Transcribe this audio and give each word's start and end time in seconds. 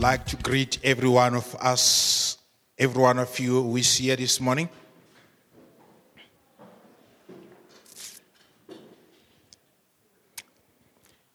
like 0.00 0.24
to 0.24 0.36
greet 0.36 0.78
every 0.82 1.10
one 1.10 1.34
of 1.34 1.54
us, 1.56 2.38
every 2.78 3.02
one 3.02 3.18
of 3.18 3.38
you 3.38 3.62
who 3.62 3.76
is 3.76 3.98
here 3.98 4.16
this 4.16 4.40
morning. 4.40 4.66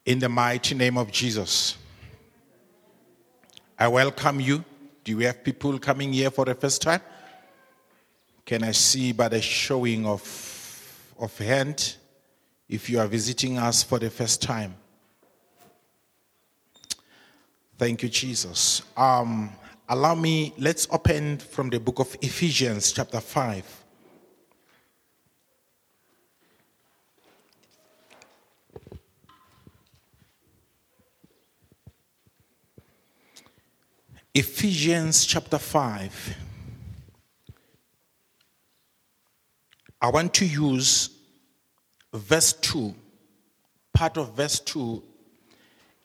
In 0.04 0.18
the 0.18 0.30
mighty 0.30 0.74
name 0.74 0.98
of 0.98 1.12
Jesus, 1.12 1.78
I 3.78 3.88
welcome 3.88 4.40
you. 4.40 4.66
Do 5.04 5.16
we 5.18 5.26
have 5.26 5.44
people 5.44 5.78
coming 5.78 6.12
here 6.12 6.32
for 6.32 6.46
the 6.46 6.56
first 6.56 6.82
time? 6.82 7.02
Can 8.46 8.64
I 8.64 8.72
see 8.72 9.12
by 9.12 9.28
the 9.30 9.42
showing 9.42 10.08
of, 10.08 11.14
of 11.20 11.38
hand 11.38 11.98
if 12.68 12.90
you 12.90 13.00
are 13.00 13.08
visiting 13.08 13.60
us 13.60 13.84
for 13.84 14.00
the 14.00 14.10
first 14.10 14.42
time? 14.42 14.76
Thank 17.78 18.04
you, 18.04 18.10
Jesus. 18.10 18.82
Um, 18.96 19.52
allow 19.90 20.16
me, 20.16 20.54
let's 20.58 20.88
open 20.90 21.40
from 21.40 21.70
the 21.70 21.80
book 21.80 22.00
of 22.00 22.16
Ephesians, 22.22 22.94
chapter 22.94 23.20
5. 23.20 23.84
Ephesians 34.34 35.26
chapter 35.26 35.58
5. 35.58 36.38
I 40.02 40.10
want 40.10 40.34
to 40.36 40.46
use 40.46 41.10
verse 42.14 42.54
2, 42.54 42.94
part 43.94 44.18
of 44.18 44.34
verse 44.34 44.60
2, 44.62 45.04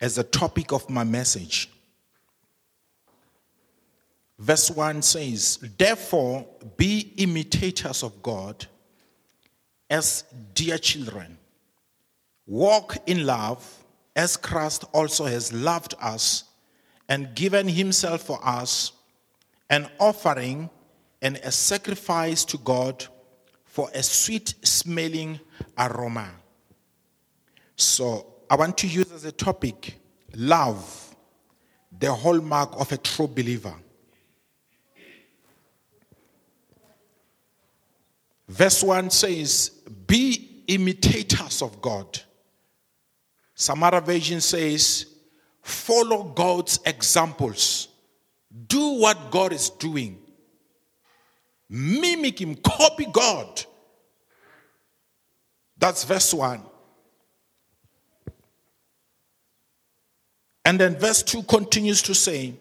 as 0.00 0.16
the 0.16 0.24
topic 0.24 0.72
of 0.72 0.88
my 0.88 1.04
message. 1.04 1.70
Verse 4.38 4.70
1 4.70 5.02
says, 5.02 5.58
Therefore, 5.76 6.46
be 6.76 7.12
imitators 7.18 8.02
of 8.02 8.22
God 8.22 8.66
as 9.90 10.24
dear 10.54 10.78
children. 10.78 11.36
Walk 12.46 12.96
in 13.06 13.26
love 13.26 13.84
as 14.16 14.36
Christ 14.36 14.84
also 14.92 15.26
has 15.26 15.52
loved 15.52 15.94
us 16.00 16.44
and 17.08 17.34
given 17.34 17.68
himself 17.68 18.22
for 18.22 18.38
us, 18.42 18.92
an 19.68 19.88
offering 19.98 20.70
and 21.20 21.36
a 21.44 21.52
sacrifice 21.52 22.44
to 22.46 22.56
God 22.58 23.06
for 23.64 23.90
a 23.94 24.02
sweet 24.02 24.54
smelling 24.62 25.38
aroma. 25.76 26.30
So 27.76 28.29
I 28.50 28.56
want 28.56 28.76
to 28.78 28.88
use 28.88 29.12
as 29.12 29.24
a 29.24 29.30
topic 29.30 29.94
love, 30.34 31.14
the 31.96 32.12
hallmark 32.12 32.72
of 32.80 32.90
a 32.90 32.96
true 32.96 33.28
believer. 33.28 33.74
Verse 38.48 38.82
1 38.82 39.10
says, 39.10 39.70
Be 40.08 40.64
imitators 40.66 41.62
of 41.62 41.80
God. 41.80 42.20
Some 43.54 43.84
other 43.84 44.00
version 44.00 44.40
says, 44.40 45.06
Follow 45.62 46.24
God's 46.24 46.80
examples. 46.84 47.86
Do 48.66 48.94
what 49.00 49.30
God 49.30 49.52
is 49.52 49.70
doing. 49.70 50.18
Mimic 51.68 52.40
Him, 52.40 52.56
copy 52.56 53.06
God. 53.06 53.64
That's 55.78 56.02
verse 56.02 56.34
1. 56.34 56.62
And 60.70 60.78
then 60.78 60.94
verse 60.94 61.24
2 61.24 61.42
continues 61.42 62.00
to 62.02 62.14
say, 62.14 62.54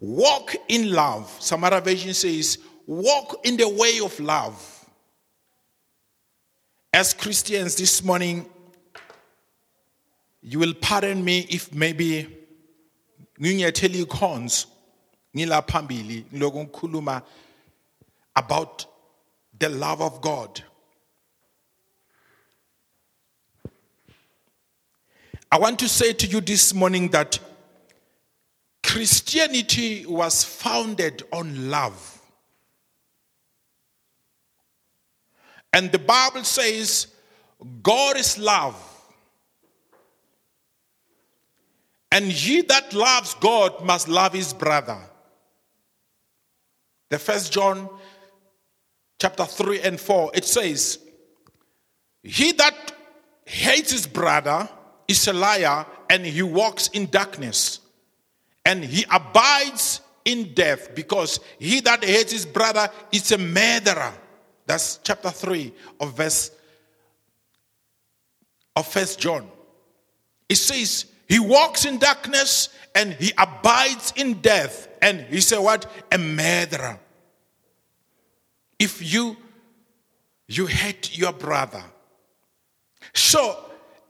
Walk 0.00 0.56
in 0.68 0.90
love. 0.90 1.30
Some 1.38 1.62
other 1.62 1.82
version 1.82 2.14
says, 2.14 2.56
Walk 2.86 3.40
in 3.44 3.58
the 3.58 3.68
way 3.68 4.00
of 4.02 4.18
love. 4.18 4.88
As 6.94 7.12
Christians 7.12 7.76
this 7.76 8.02
morning, 8.02 8.46
you 10.40 10.58
will 10.58 10.72
pardon 10.72 11.22
me 11.22 11.40
if 11.50 11.74
maybe 11.74 12.26
nginyathela 13.38 14.06
ikhonzo 14.06 14.66
ngila 15.36 15.62
phambili 15.62 16.24
ngiloko 16.32 16.64
ngikhuluma 16.64 17.22
about 18.34 18.86
the 19.58 19.68
love 19.68 20.00
of 20.00 20.22
God. 20.22 20.62
I 25.54 25.56
want 25.56 25.78
to 25.78 25.88
say 25.88 26.12
to 26.12 26.26
you 26.26 26.40
this 26.40 26.74
morning 26.74 27.10
that 27.10 27.38
Christianity 28.82 30.04
was 30.04 30.42
founded 30.42 31.22
on 31.32 31.70
love. 31.70 32.20
And 35.72 35.92
the 35.92 36.00
Bible 36.00 36.42
says, 36.42 37.06
God 37.84 38.16
is 38.16 38.36
love. 38.36 38.74
And 42.10 42.24
he 42.24 42.62
that 42.62 42.92
loves 42.92 43.34
God 43.34 43.84
must 43.84 44.08
love 44.08 44.32
his 44.32 44.52
brother. 44.52 44.98
The 47.10 47.18
first 47.20 47.52
John 47.52 47.88
chapter 49.20 49.44
3 49.44 49.82
and 49.82 50.00
4, 50.00 50.32
it 50.34 50.46
says, 50.46 50.98
He 52.24 52.50
that 52.50 52.74
hates 53.44 53.92
his 53.92 54.08
brother 54.08 54.68
is 55.08 55.28
a 55.28 55.32
liar, 55.32 55.86
and 56.08 56.24
he 56.24 56.42
walks 56.42 56.88
in 56.88 57.06
darkness, 57.06 57.80
and 58.64 58.84
he 58.84 59.04
abides 59.10 60.00
in 60.24 60.54
death, 60.54 60.94
because 60.94 61.40
he 61.58 61.80
that 61.80 62.04
hates 62.04 62.32
his 62.32 62.46
brother 62.46 62.88
is 63.12 63.30
a 63.32 63.38
murderer. 63.38 64.12
That's 64.66 64.98
chapter 65.02 65.30
3 65.30 65.72
of 66.00 66.16
verse 66.16 66.50
of 68.76 68.86
first 68.86 69.20
John. 69.20 69.48
It 70.48 70.56
says, 70.56 71.06
He 71.28 71.38
walks 71.38 71.84
in 71.84 71.98
darkness 71.98 72.70
and 72.94 73.12
he 73.12 73.32
abides 73.36 74.12
in 74.16 74.40
death. 74.40 74.88
And 75.02 75.20
he 75.22 75.40
said, 75.40 75.58
What? 75.58 75.86
A 76.10 76.18
murderer. 76.18 76.98
If 78.78 79.12
you 79.12 79.36
you 80.46 80.66
hate 80.66 81.16
your 81.16 81.32
brother. 81.32 81.82
So, 83.14 83.58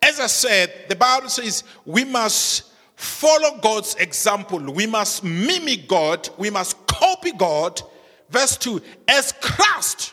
as 0.05 0.21
I 0.21 0.27
said, 0.27 0.71
the 0.89 0.97
Bible 0.97 1.31
says 1.31 1.65
we 1.87 2.05
must 2.05 2.65
follow 2.95 3.59
God's 3.59 3.95
example. 3.95 4.61
We 4.61 4.87
must 4.87 5.25
mimic 5.25 5.89
God. 5.89 6.29
We 6.37 6.51
must 6.51 6.87
copy 6.87 7.33
God. 7.33 7.81
Verse 8.29 8.59
2 8.59 8.83
As 9.09 9.33
Christ 9.41 10.13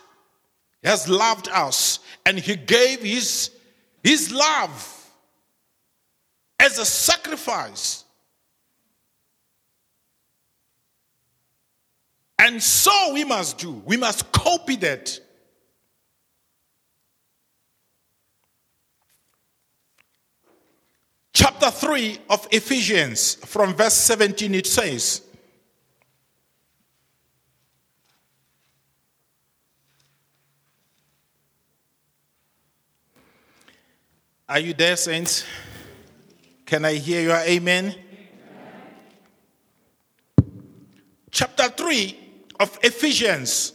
has 0.81 1.09
loved 1.09 1.49
us 1.49 1.99
and 2.25 2.39
he 2.39 2.55
gave 2.55 3.01
his, 3.01 3.51
his 4.01 4.31
love 4.31 5.11
as 6.57 6.79
a 6.79 6.85
sacrifice. 6.85 8.05
And 12.39 12.63
so 12.63 13.13
we 13.13 13.25
must 13.25 13.57
do. 13.57 13.83
We 13.85 13.97
must 13.97 14.31
copy 14.31 14.77
that. 14.77 15.19
Chapter 21.41 21.71
3 21.71 22.19
of 22.29 22.47
Ephesians, 22.51 23.33
from 23.33 23.73
verse 23.73 23.95
17, 23.95 24.53
it 24.53 24.67
says, 24.67 25.23
Are 34.47 34.59
you 34.59 34.75
there, 34.75 34.95
saints? 34.95 35.43
Can 36.63 36.85
I 36.85 36.93
hear 36.93 37.23
your 37.23 37.37
amen? 37.37 37.95
amen? 40.37 40.47
Chapter 41.31 41.69
3 41.69 42.19
of 42.59 42.77
Ephesians, 42.83 43.73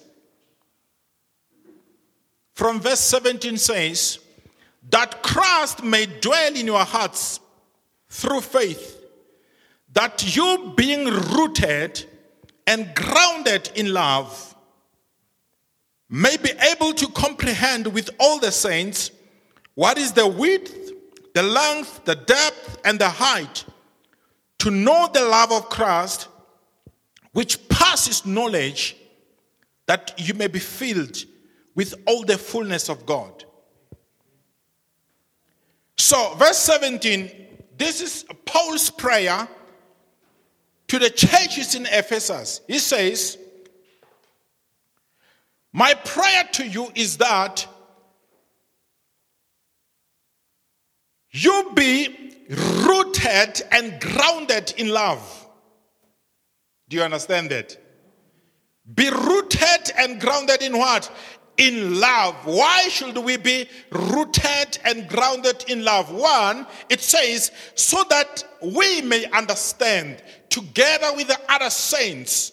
from 2.54 2.78
verse 2.80 3.00
17 3.00 3.56
says, 3.56 4.20
That 4.88 5.20
Christ 5.24 5.82
may 5.82 6.06
dwell 6.06 6.54
in 6.54 6.66
your 6.66 6.84
hearts 6.84 7.40
through 8.08 8.40
faith, 8.40 9.02
that 9.92 10.36
you 10.36 10.72
being 10.76 11.06
rooted 11.06 12.04
and 12.66 12.94
grounded 12.94 13.70
in 13.74 13.92
love 13.92 14.54
may 16.08 16.36
be 16.36 16.50
able 16.70 16.92
to 16.92 17.08
comprehend 17.08 17.86
with 17.86 18.10
all 18.18 18.38
the 18.38 18.52
saints 18.52 19.10
what 19.74 19.98
is 19.98 20.12
the 20.12 20.26
width, 20.26 20.92
the 21.34 21.42
length, 21.42 22.04
the 22.04 22.14
depth, 22.14 22.78
and 22.84 22.98
the 22.98 23.08
height? 23.08 23.64
To 24.60 24.70
know 24.70 25.08
the 25.12 25.22
love 25.22 25.52
of 25.52 25.68
Christ, 25.68 26.28
which 27.32 27.68
passes 27.68 28.24
knowledge, 28.24 28.96
that 29.86 30.14
you 30.16 30.32
may 30.34 30.46
be 30.46 30.58
filled 30.58 31.18
with 31.74 31.94
all 32.06 32.24
the 32.24 32.38
fullness 32.38 32.88
of 32.88 33.04
God. 33.04 33.44
So, 35.98 36.34
verse 36.36 36.58
17, 36.58 37.30
this 37.76 38.00
is 38.00 38.24
Paul's 38.44 38.90
prayer 38.90 39.48
to 40.88 40.98
the 40.98 41.10
churches 41.10 41.74
in 41.74 41.86
Ephesus. 41.86 42.60
He 42.66 42.78
says, 42.78 43.38
My 45.72 45.94
prayer 45.94 46.44
to 46.52 46.66
you 46.66 46.90
is 46.94 47.18
that 47.18 47.66
you 51.30 51.72
be 51.74 52.34
rooted 52.48 53.62
and 53.70 54.00
grounded 54.00 54.74
in 54.78 54.88
love. 54.88 55.46
Do 56.88 56.96
you 56.96 57.02
understand 57.02 57.50
that? 57.50 57.76
Be 58.94 59.10
rooted 59.10 59.92
and 59.98 60.20
grounded 60.20 60.62
in 60.62 60.78
what? 60.78 61.10
In 61.58 62.00
love. 62.00 62.34
Why 62.44 62.88
should 62.88 63.16
we 63.16 63.36
be 63.38 63.68
rooted 63.90 64.78
and 64.84 65.08
grounded 65.08 65.64
in 65.68 65.84
love? 65.84 66.12
One, 66.12 66.66
it 66.90 67.00
says, 67.00 67.50
so 67.74 68.04
that 68.10 68.44
we 68.60 69.00
may 69.02 69.24
understand 69.26 70.22
together 70.50 71.16
with 71.16 71.28
the 71.28 71.40
other 71.48 71.70
saints 71.70 72.52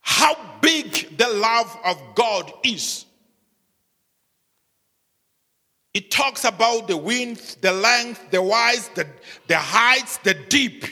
how 0.00 0.36
big 0.60 1.16
the 1.16 1.28
love 1.28 1.76
of 1.84 2.00
God 2.14 2.52
is. 2.64 3.06
It 5.94 6.10
talks 6.10 6.44
about 6.44 6.88
the 6.88 6.96
width, 6.96 7.60
the 7.60 7.72
length, 7.72 8.30
the 8.30 8.42
width, 8.42 8.94
the, 8.94 9.06
the 9.46 9.58
heights, 9.58 10.18
the 10.18 10.34
deep 10.34 10.84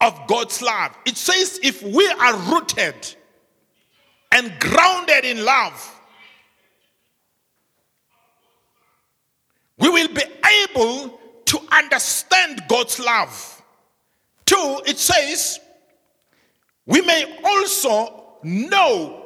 of 0.00 0.26
God's 0.26 0.60
love. 0.60 0.94
It 1.06 1.16
says 1.16 1.58
if 1.62 1.82
we 1.82 2.06
are 2.08 2.36
rooted 2.52 3.14
and 4.32 4.52
grounded 4.60 5.24
in 5.24 5.44
love, 5.44 5.95
we 9.78 9.88
will 9.88 10.08
be 10.08 10.22
able 10.64 11.20
to 11.46 11.60
understand 11.72 12.62
God's 12.68 12.98
love. 12.98 13.62
Two, 14.44 14.80
it 14.86 14.98
says, 14.98 15.60
we 16.86 17.00
may 17.02 17.38
also 17.44 18.38
know 18.42 19.22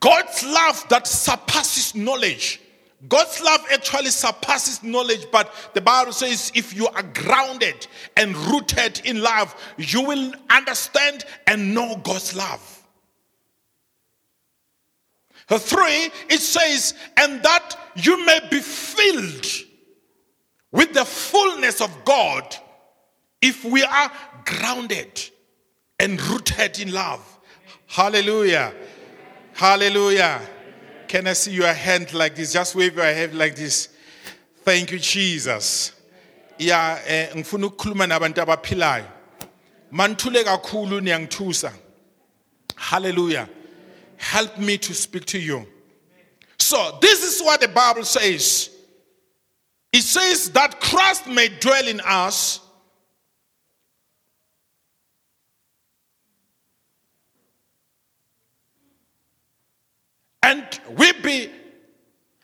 God's 0.00 0.44
love 0.44 0.84
that 0.88 1.06
surpasses 1.06 1.94
knowledge. 1.94 2.60
God's 3.08 3.40
love 3.42 3.64
actually 3.70 4.10
surpasses 4.10 4.82
knowledge, 4.82 5.26
but 5.30 5.52
the 5.74 5.80
Bible 5.80 6.12
says 6.12 6.50
if 6.54 6.74
you 6.74 6.88
are 6.88 7.02
grounded 7.02 7.86
and 8.16 8.36
rooted 8.36 9.02
in 9.04 9.20
love, 9.20 9.54
you 9.76 10.02
will 10.02 10.32
understand 10.50 11.24
and 11.46 11.74
know 11.74 12.00
God's 12.02 12.34
love. 12.34 12.75
Three, 15.48 16.10
it 16.28 16.40
says, 16.40 16.94
and 17.16 17.42
that 17.42 17.76
you 17.94 18.24
may 18.26 18.40
be 18.50 18.60
filled 18.60 19.46
with 20.72 20.92
the 20.92 21.04
fullness 21.04 21.80
of 21.80 22.04
God 22.04 22.56
if 23.40 23.64
we 23.64 23.82
are 23.84 24.10
grounded 24.44 25.30
and 26.00 26.20
rooted 26.20 26.80
in 26.80 26.92
love. 26.92 27.20
Hallelujah. 27.86 28.74
Hallelujah. 29.54 30.40
Can 31.06 31.28
I 31.28 31.34
see 31.34 31.52
your 31.52 31.72
hand 31.72 32.12
like 32.12 32.34
this? 32.34 32.52
Just 32.52 32.74
wave 32.74 32.96
your 32.96 33.04
hand 33.04 33.38
like 33.38 33.54
this. 33.54 33.88
Thank 34.64 34.90
you, 34.90 34.98
Jesus. 34.98 35.92
Ya 36.58 36.98
eh 37.06 37.28
ngifuna 37.34 37.66
ukukhuluma 37.66 38.06
nabantu 38.06 38.42
abaphilayo. 38.42 39.06
Manthule 39.92 40.44
kakhulu 40.44 41.00
niyangithusa. 41.00 41.72
Hallelujah. 42.74 43.48
Help 44.16 44.58
me 44.58 44.78
to 44.78 44.94
speak 44.94 45.24
to 45.26 45.38
you. 45.38 45.66
So, 46.58 46.98
this 47.00 47.22
is 47.22 47.40
what 47.42 47.60
the 47.60 47.68
Bible 47.68 48.04
says. 48.04 48.70
It 49.92 50.02
says 50.02 50.50
that 50.50 50.80
Christ 50.80 51.26
may 51.26 51.48
dwell 51.48 51.86
in 51.86 52.00
us. 52.00 52.60
And 60.42 60.64
we 60.96 61.12
be 61.12 61.50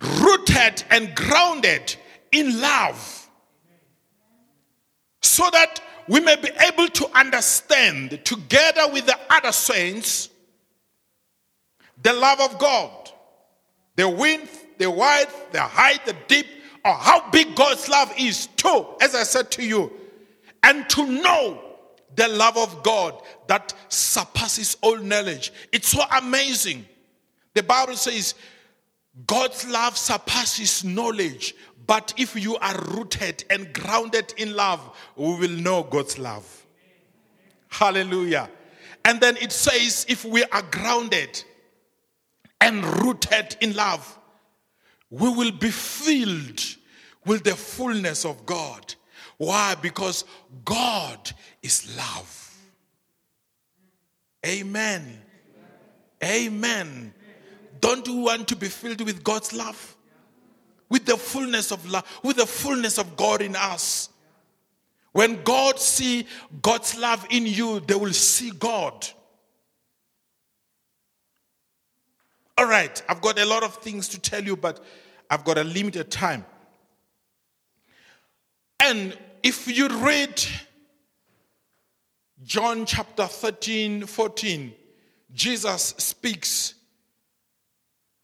rooted 0.01 0.83
and 0.91 1.15
grounded 1.15 1.95
in 2.33 2.61
love. 2.61 3.29
So 5.21 5.49
that 5.53 5.81
we 6.09 6.21
may 6.21 6.37
be 6.37 6.51
able 6.67 6.89
to 6.89 7.07
understand 7.17 8.25
together 8.25 8.93
with 8.93 9.07
the 9.07 9.19
other 9.31 9.53
saints 9.53 10.31
the 12.02 12.12
love 12.12 12.40
of 12.40 12.58
God, 12.58 12.90
the 13.96 14.08
width, 14.08 14.66
the 14.78 14.90
width, 14.90 15.52
the 15.52 15.60
height, 15.60 16.04
the 16.04 16.16
deep, 16.28 16.46
or 16.84 16.94
how 16.94 17.31
big 17.31 17.54
God's 17.54 17.88
love 17.88 18.12
is, 18.19 18.46
too, 18.56 18.87
as 19.00 19.14
I 19.14 19.22
said 19.22 19.50
to 19.52 19.64
you, 19.64 19.93
and 20.62 20.88
to 20.90 21.06
know 21.06 21.62
the 22.14 22.28
love 22.28 22.56
of 22.56 22.82
God 22.82 23.20
that 23.46 23.72
surpasses 23.88 24.76
all 24.82 24.99
knowledge. 24.99 25.52
It's 25.72 25.88
so 25.88 26.02
amazing. 26.16 26.84
The 27.54 27.62
Bible 27.62 27.94
says 27.94 28.34
God's 29.26 29.69
love 29.69 29.96
surpasses 29.96 30.84
knowledge, 30.84 31.54
but 31.87 32.14
if 32.16 32.34
you 32.34 32.56
are 32.56 32.78
rooted 32.93 33.44
and 33.50 33.72
grounded 33.72 34.34
in 34.37 34.54
love, 34.54 34.81
we 35.16 35.34
will 35.37 35.50
know 35.50 35.82
God's 35.82 36.19
love. 36.19 36.66
Hallelujah. 37.69 38.50
And 39.04 39.20
then 39.20 39.37
it 39.38 39.52
says, 39.52 40.06
if 40.08 40.25
we 40.25 40.44
are 40.44 40.62
grounded 40.70 41.43
and 42.62 42.85
rooted 43.03 43.56
in 43.61 43.75
love, 43.75 44.19
we 45.11 45.29
will 45.29 45.50
be 45.50 45.70
filled 45.70 46.61
with 47.26 47.43
the 47.43 47.56
fullness 47.56 48.25
of 48.25 48.47
God. 48.47 48.94
Why? 49.37 49.75
Because 49.75 50.25
God 50.64 51.32
is 51.61 51.97
love. 51.97 52.56
Amen. 54.47 55.20
Amen. 56.23 57.12
Don't 57.81 58.06
you 58.06 58.19
want 58.19 58.47
to 58.49 58.56
be 58.56 58.69
filled 58.69 59.00
with 59.00 59.25
God's 59.25 59.53
love? 59.53 59.97
With 60.88 61.05
the 61.05 61.17
fullness 61.17 61.73
of 61.73 61.88
love, 61.91 62.05
with 62.23 62.37
the 62.37 62.47
fullness 62.47 62.97
of 62.97 63.17
God 63.17 63.43
in 63.43 63.56
us. 63.56 64.09
When 65.11 65.43
God 65.43 65.81
see 65.81 66.29
God's 66.62 66.97
love 66.97 67.26
in 67.29 67.44
you, 67.44 67.81
they 67.81 67.97
will 67.97 68.12
see 68.12 68.50
God. 68.50 69.09
All 72.58 72.66
right, 72.66 73.02
I've 73.08 73.20
got 73.20 73.38
a 73.38 73.46
lot 73.46 73.62
of 73.62 73.76
things 73.76 74.08
to 74.08 74.20
tell 74.20 74.43
you, 74.44 74.56
but 74.56 74.84
I've 75.31 75.44
got 75.44 75.58
a 75.58 75.64
limited 75.64 76.10
time. 76.10 76.44
And 78.80 79.16
if 79.42 79.66
you 79.68 79.88
read 79.88 80.44
John 82.44 82.85
chapter 82.85 83.26
13, 83.26 84.06
14, 84.06 84.75
Jesus 85.32 85.94
speaks 85.99 86.75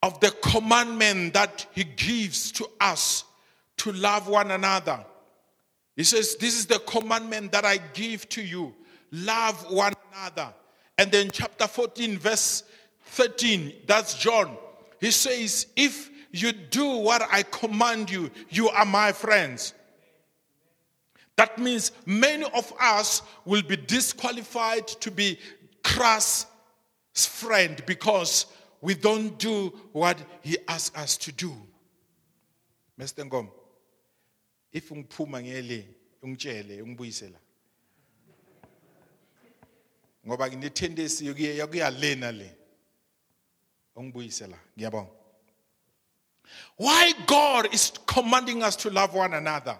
of 0.03 0.21
the 0.21 0.31
commandment 0.43 1.35
that 1.35 1.67
he 1.73 1.85
gives 1.85 2.53
to 2.53 2.69
us 2.81 3.25
to 3.79 3.93
love 3.93 4.29
one 4.29 4.51
another. 4.51 5.05
He 5.97 6.05
says, 6.05 6.37
This 6.37 6.59
is 6.59 6.67
the 6.67 6.79
commandment 6.81 7.53
that 7.53 7.65
I 7.65 7.79
give 7.79 8.29
to 8.31 8.43
you 8.43 8.75
love 9.11 9.71
one 9.71 9.95
another. 10.13 10.53
And 10.97 11.11
then, 11.13 11.31
chapter 11.31 11.67
14, 11.67 12.19
verse 12.19 12.65
13, 13.09 13.73
that's 13.87 14.15
John. 14.15 14.57
He 15.01 15.11
says, 15.11 15.67
If 15.77 16.11
you 16.31 16.53
do 16.53 16.99
what 16.99 17.23
I 17.31 17.43
command 17.43 18.11
you, 18.11 18.31
you 18.51 18.69
are 18.69 18.85
my 18.85 19.13
friends. 19.13 19.75
That 21.37 21.59
means 21.59 21.93
many 22.05 22.45
of 22.45 22.73
us 22.81 23.23
will 23.45 23.63
be 23.63 23.77
disqualified 23.77 24.89
to 24.89 25.11
be 25.11 25.39
Christ's 25.85 26.47
friend 27.15 27.81
because 27.87 28.47
we 28.81 28.95
don't 28.95 29.39
do 29.39 29.73
what 29.93 30.19
he 30.43 30.59
asks 30.67 30.97
us 30.97 31.17
to 31.19 31.33
do. 31.33 31.53
Mr. 32.99 33.25
Ngom, 33.25 33.49
if 34.73 34.91
ungiphuma 34.91 35.41
ngele 35.43 35.85
ungitshele 36.23 36.83
ungibuyisela. 36.83 37.39
Ngoba 40.27 40.49
nginethendency 40.49 41.27
yokuyalena 41.27 42.33
le. 42.33 42.58
Why 46.77 47.13
God 47.27 47.75
is 47.75 47.93
commanding 48.07 48.63
us 48.63 48.77
to 48.77 48.91
love 48.91 49.15
one 49.15 49.35
another? 49.35 49.79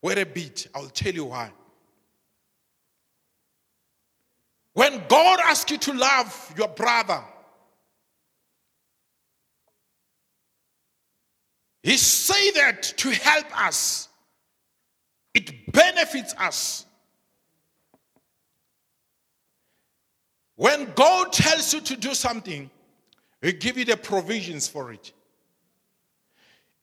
Wait 0.00 0.18
a 0.18 0.26
bit, 0.26 0.68
I'll 0.74 0.88
tell 0.88 1.12
you 1.12 1.26
why. 1.26 1.50
When 4.74 5.02
God 5.08 5.40
asks 5.40 5.70
you 5.70 5.78
to 5.78 5.92
love 5.94 6.54
your 6.56 6.68
brother, 6.68 7.22
He 11.84 11.98
say 11.98 12.50
that 12.52 12.82
to 12.96 13.10
help 13.10 13.60
us. 13.60 14.08
It 15.34 15.70
benefits 15.70 16.34
us. 16.38 16.86
When 20.56 20.92
God 20.94 21.32
tells 21.32 21.72
you 21.74 21.80
to 21.80 21.96
do 21.96 22.14
something, 22.14 22.70
He 23.42 23.52
give 23.52 23.76
you 23.76 23.84
the 23.84 23.96
provisions 23.96 24.68
for 24.68 24.92
it. 24.92 25.12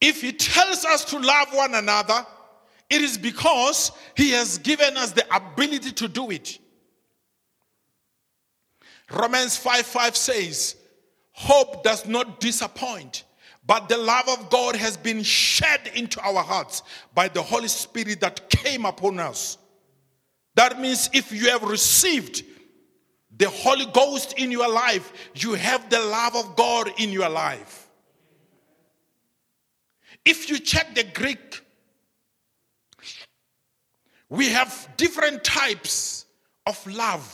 If 0.00 0.20
He 0.20 0.32
tells 0.32 0.84
us 0.84 1.04
to 1.06 1.18
love 1.18 1.48
one 1.52 1.74
another, 1.74 2.26
it 2.90 3.00
is 3.00 3.16
because 3.16 3.92
He 4.16 4.30
has 4.30 4.58
given 4.58 4.96
us 4.96 5.12
the 5.12 5.24
ability 5.34 5.92
to 5.92 6.08
do 6.08 6.30
it. 6.30 6.58
Romans 9.10 9.56
5 9.56 9.86
5 9.86 10.16
says, 10.16 10.76
Hope 11.32 11.82
does 11.82 12.06
not 12.06 12.40
disappoint, 12.40 13.24
but 13.66 13.88
the 13.88 13.96
love 13.96 14.28
of 14.28 14.50
God 14.50 14.76
has 14.76 14.96
been 14.96 15.22
shed 15.22 15.90
into 15.94 16.20
our 16.20 16.42
hearts 16.42 16.82
by 17.14 17.28
the 17.28 17.42
Holy 17.42 17.68
Spirit 17.68 18.20
that 18.20 18.50
came 18.50 18.84
upon 18.84 19.18
us. 19.18 19.56
That 20.54 20.78
means 20.78 21.08
if 21.14 21.32
you 21.32 21.48
have 21.50 21.62
received 21.62 22.44
the 23.42 23.50
Holy 23.50 23.86
Ghost 23.86 24.34
in 24.34 24.52
your 24.52 24.68
life, 24.68 25.12
you 25.34 25.54
have 25.54 25.90
the 25.90 25.98
love 25.98 26.36
of 26.36 26.54
God 26.54 26.92
in 26.98 27.10
your 27.10 27.28
life. 27.28 27.88
If 30.24 30.48
you 30.48 30.60
check 30.60 30.94
the 30.94 31.02
Greek, 31.02 31.60
we 34.28 34.50
have 34.50 34.88
different 34.96 35.42
types 35.42 36.24
of 36.68 36.86
love. 36.86 37.26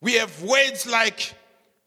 We 0.00 0.12
have 0.12 0.40
words 0.44 0.86
like 0.86 1.34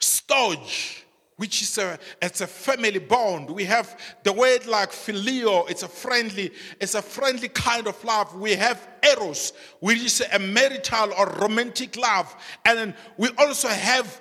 storge, 0.02 1.04
which 1.38 1.62
is 1.62 1.78
a 1.78 1.98
it's 2.22 2.42
a 2.42 2.48
family 2.48 3.00
bond. 3.00 3.50
We 3.50 3.64
have 3.66 4.00
the 4.24 4.34
word 4.34 4.66
like 4.66 4.92
phileo, 4.92 5.70
it's 5.70 5.84
a 5.84 5.88
friendly, 5.88 6.52
it's 6.82 6.96
a 6.96 7.02
friendly 7.02 7.48
kind 7.48 7.88
of 7.88 8.04
love. 8.04 8.36
We 8.36 8.56
have 8.56 8.86
eros, 9.04 9.54
which 9.80 10.04
is 10.04 10.24
a 10.34 10.40
marital 10.40 11.14
or 11.14 11.28
romantic 11.40 11.96
love. 11.96 12.36
And 12.66 12.96
we 13.18 13.30
also 13.38 13.70
have 13.70 14.20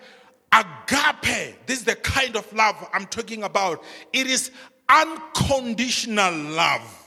agape. 0.53 1.67
This 1.67 1.81
is 1.81 1.85
the 1.85 1.97
kind 1.97 2.37
of 2.37 2.51
love 2.53 2.89
I'm 2.93 3.07
talking 3.07 3.43
about. 3.43 3.83
It 4.13 4.27
is 4.27 4.51
unconditional 4.89 6.35
love. 6.35 7.03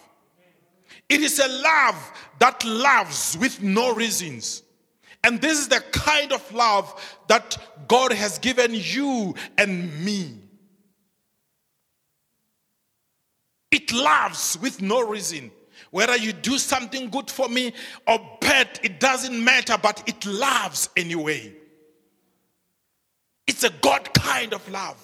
It 1.08 1.22
is 1.22 1.39
a 1.39 1.48
love 1.48 2.12
that 2.39 2.63
loves 2.66 3.38
with 3.39 3.62
no 3.62 3.94
reasons. 3.94 4.63
And 5.23 5.41
this 5.41 5.59
is 5.59 5.67
the 5.67 5.81
kind 5.91 6.31
of 6.31 6.53
love 6.53 7.17
that 7.27 7.57
God 7.88 8.13
has 8.13 8.39
given 8.39 8.71
you 8.73 9.35
and 9.57 10.03
me. 10.03 10.35
It 13.71 13.91
loves 13.93 14.57
with 14.61 14.81
no 14.81 15.01
reason. 15.07 15.51
Whether 15.91 16.17
you 16.17 16.33
do 16.33 16.57
something 16.57 17.09
good 17.09 17.29
for 17.29 17.49
me 17.49 17.73
or 18.07 18.19
bad, 18.41 18.79
it 18.83 18.99
doesn't 18.99 19.43
matter, 19.43 19.75
but 19.81 20.03
it 20.07 20.25
loves 20.25 20.89
anyway. 20.95 21.53
It's 23.47 23.63
a 23.63 23.71
God 23.81 24.13
kind 24.13 24.53
of 24.53 24.67
love. 24.69 24.97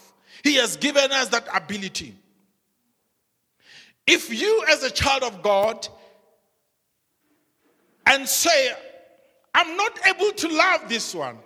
He 0.44 0.56
has 0.56 0.78
given 0.78 1.12
us 1.12 1.30
that 1.30 1.48
ability. 1.54 2.16
If 4.06 4.32
you, 4.32 4.64
as 4.70 4.84
a 4.84 4.92
child 4.92 5.24
of 5.24 5.42
God, 5.42 5.88
and 8.06 8.28
say, 8.30 8.72
I'm 9.56 9.78
not 9.78 9.98
able 10.06 10.32
to 10.34 10.50
love 10.50 10.90
this 10.90 11.16
one. 11.16 11.38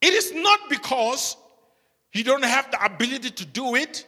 It 0.00 0.12
is 0.12 0.34
not 0.34 0.58
because 0.68 1.36
you 2.12 2.24
don't 2.24 2.44
have 2.44 2.68
the 2.72 2.84
ability 2.84 3.30
to 3.30 3.46
do 3.46 3.76
it, 3.76 4.04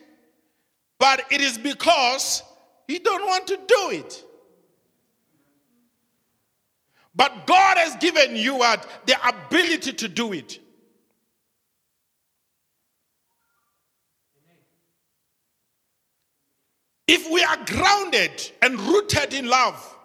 but 0.99 1.23
it 1.31 1.41
is 1.41 1.57
because 1.57 2.43
you 2.89 2.99
don't 2.99 3.25
want 3.25 3.47
to 3.47 3.57
do 3.57 3.91
it. 3.91 4.25
But 7.15 7.47
God 7.47 7.79
has 7.79 7.95
given 7.97 8.35
you? 8.35 8.59
The 9.07 9.17
ability 9.29 9.93
to 9.93 10.09
do 10.09 10.33
it. 10.33 10.59
If 17.07 17.31
we 17.31 17.45
are 17.45 17.59
grounded 17.65 18.51
and 18.61 18.79
rooted 18.81 19.35
in 19.35 19.47
love, 19.47 19.98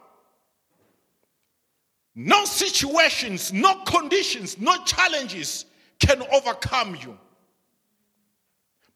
no 2.16 2.46
situations, 2.46 3.52
no 3.52 3.76
conditions, 3.84 4.60
no 4.60 4.84
challenges 4.84 5.66
can 6.00 6.22
overcome 6.32 6.96
you. 7.02 7.18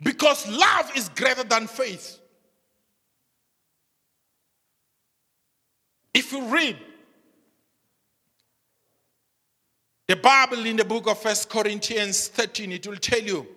Because 0.01 0.47
love 0.47 0.91
is 0.95 1.09
greater 1.09 1.43
than 1.43 1.67
faith. 1.67 2.19
If 6.13 6.31
you 6.31 6.43
read 6.45 6.77
the 10.07 10.15
Bible 10.15 10.65
in 10.65 10.77
the 10.77 10.85
book 10.85 11.07
of 11.07 11.19
First 11.19 11.49
Corinthians 11.49 12.27
13, 12.27 12.71
it 12.71 12.87
will 12.87 12.97
tell 12.97 13.21
you 13.21 13.47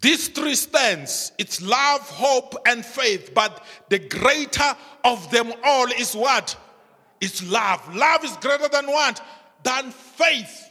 these 0.00 0.28
three 0.28 0.54
stands 0.54 1.32
it's 1.38 1.62
love, 1.62 2.00
hope, 2.02 2.54
and 2.66 2.84
faith. 2.84 3.32
But 3.34 3.64
the 3.88 3.98
greater 3.98 4.76
of 5.04 5.30
them 5.30 5.52
all 5.64 5.86
is 5.92 6.14
what? 6.14 6.56
It's 7.20 7.48
love. 7.50 7.94
Love 7.94 8.24
is 8.24 8.36
greater 8.38 8.68
than 8.68 8.86
what? 8.86 9.20
Than 9.62 9.90
faith. 9.90 10.70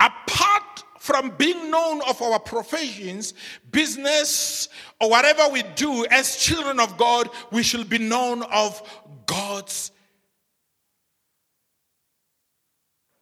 Apart 0.00 0.84
from 0.98 1.30
being 1.36 1.70
known 1.70 2.00
of 2.08 2.20
our 2.22 2.38
professions, 2.38 3.34
business, 3.70 4.68
or 5.00 5.10
whatever 5.10 5.48
we 5.48 5.62
do 5.74 6.06
as 6.10 6.36
children 6.36 6.80
of 6.80 6.96
God, 6.96 7.28
we 7.52 7.62
should 7.62 7.88
be 7.88 7.98
known 7.98 8.42
of 8.44 8.82
God's 9.26 9.90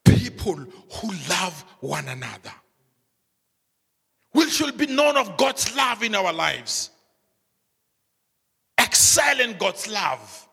people 0.04 0.54
who 0.54 1.12
love 1.28 1.64
one 1.80 2.06
another. 2.08 2.52
We 4.38 4.48
should 4.50 4.78
be 4.78 4.86
known 4.86 5.16
of 5.16 5.36
God's 5.36 5.74
love 5.74 6.04
in 6.04 6.14
our 6.14 6.32
lives. 6.32 6.90
Excel 8.78 9.40
in 9.40 9.58
God's 9.58 9.90
love. 9.90 10.48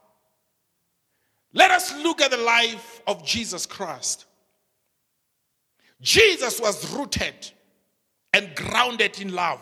Let 1.54 1.70
us 1.70 1.94
look 2.02 2.20
at 2.20 2.32
the 2.32 2.38
life 2.38 3.04
of 3.06 3.24
Jesus 3.24 3.68
Christ. 3.68 4.26
Jesus 6.02 6.60
was 6.60 6.92
rooted 6.96 7.36
and 8.34 8.56
grounded 8.56 9.22
in 9.22 9.36
love. 9.36 9.62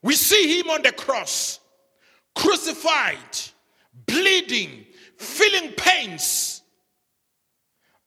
We 0.00 0.14
see 0.14 0.58
him 0.58 0.70
on 0.70 0.80
the 0.80 0.92
cross, 0.92 1.60
crucified, 2.34 3.18
bleeding, 4.06 4.86
feeling 5.18 5.72
pains 5.72 6.55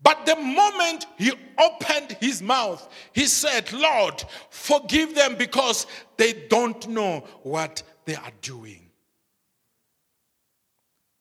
but 0.09 0.25
the 0.25 0.37
moment 0.37 1.05
he 1.19 1.31
opened 1.59 2.17
his 2.19 2.41
mouth, 2.41 2.89
he 3.13 3.27
said, 3.27 3.71
Lord, 3.71 4.23
forgive 4.49 5.13
them 5.13 5.35
because 5.35 5.85
they 6.17 6.47
don't 6.49 6.87
know 6.87 7.27
what 7.43 7.83
they 8.05 8.15
are 8.15 8.31
doing. 8.41 8.89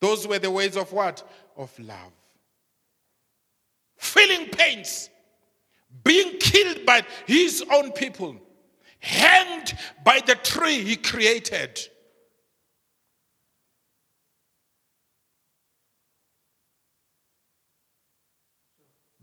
Those 0.00 0.26
were 0.26 0.38
the 0.38 0.50
ways 0.50 0.75
of 0.75 0.90
what? 0.90 1.23
Of 1.54 1.78
love. 1.78 2.12
Feeling 3.99 4.47
pains, 4.47 5.11
being 6.02 6.38
killed 6.38 6.87
by 6.87 7.02
his 7.26 7.62
own 7.71 7.92
people, 7.92 8.37
hanged 9.00 9.76
by 10.02 10.21
the 10.25 10.37
tree 10.37 10.83
he 10.83 10.97
created. 10.97 11.78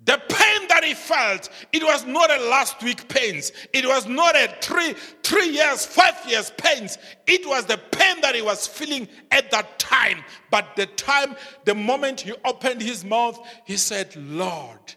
The 0.05 0.21
pain 0.29 0.67
that 0.69 0.83
he 0.83 0.93
felt, 0.93 1.49
it 1.73 1.83
was 1.83 2.05
not 2.05 2.29
a 2.29 2.37
last 2.47 2.81
week 2.83 3.07
pains. 3.07 3.51
It 3.73 3.87
was 3.87 4.07
not 4.07 4.35
a 4.35 4.55
three, 4.61 4.93
three 5.23 5.49
years, 5.49 5.83
five 5.83 6.15
years 6.27 6.51
pains. 6.57 6.99
It 7.25 7.47
was 7.47 7.65
the 7.65 7.77
pain 7.77 8.21
that 8.21 8.35
he 8.35 8.43
was 8.43 8.67
feeling 8.67 9.07
at 9.31 9.49
that 9.49 9.79
time. 9.79 10.23
But 10.51 10.75
the 10.75 10.85
time, 10.85 11.35
the 11.65 11.73
moment 11.73 12.21
he 12.21 12.33
opened 12.45 12.83
his 12.83 13.03
mouth, 13.03 13.39
he 13.65 13.77
said, 13.77 14.15
Lord, 14.15 14.93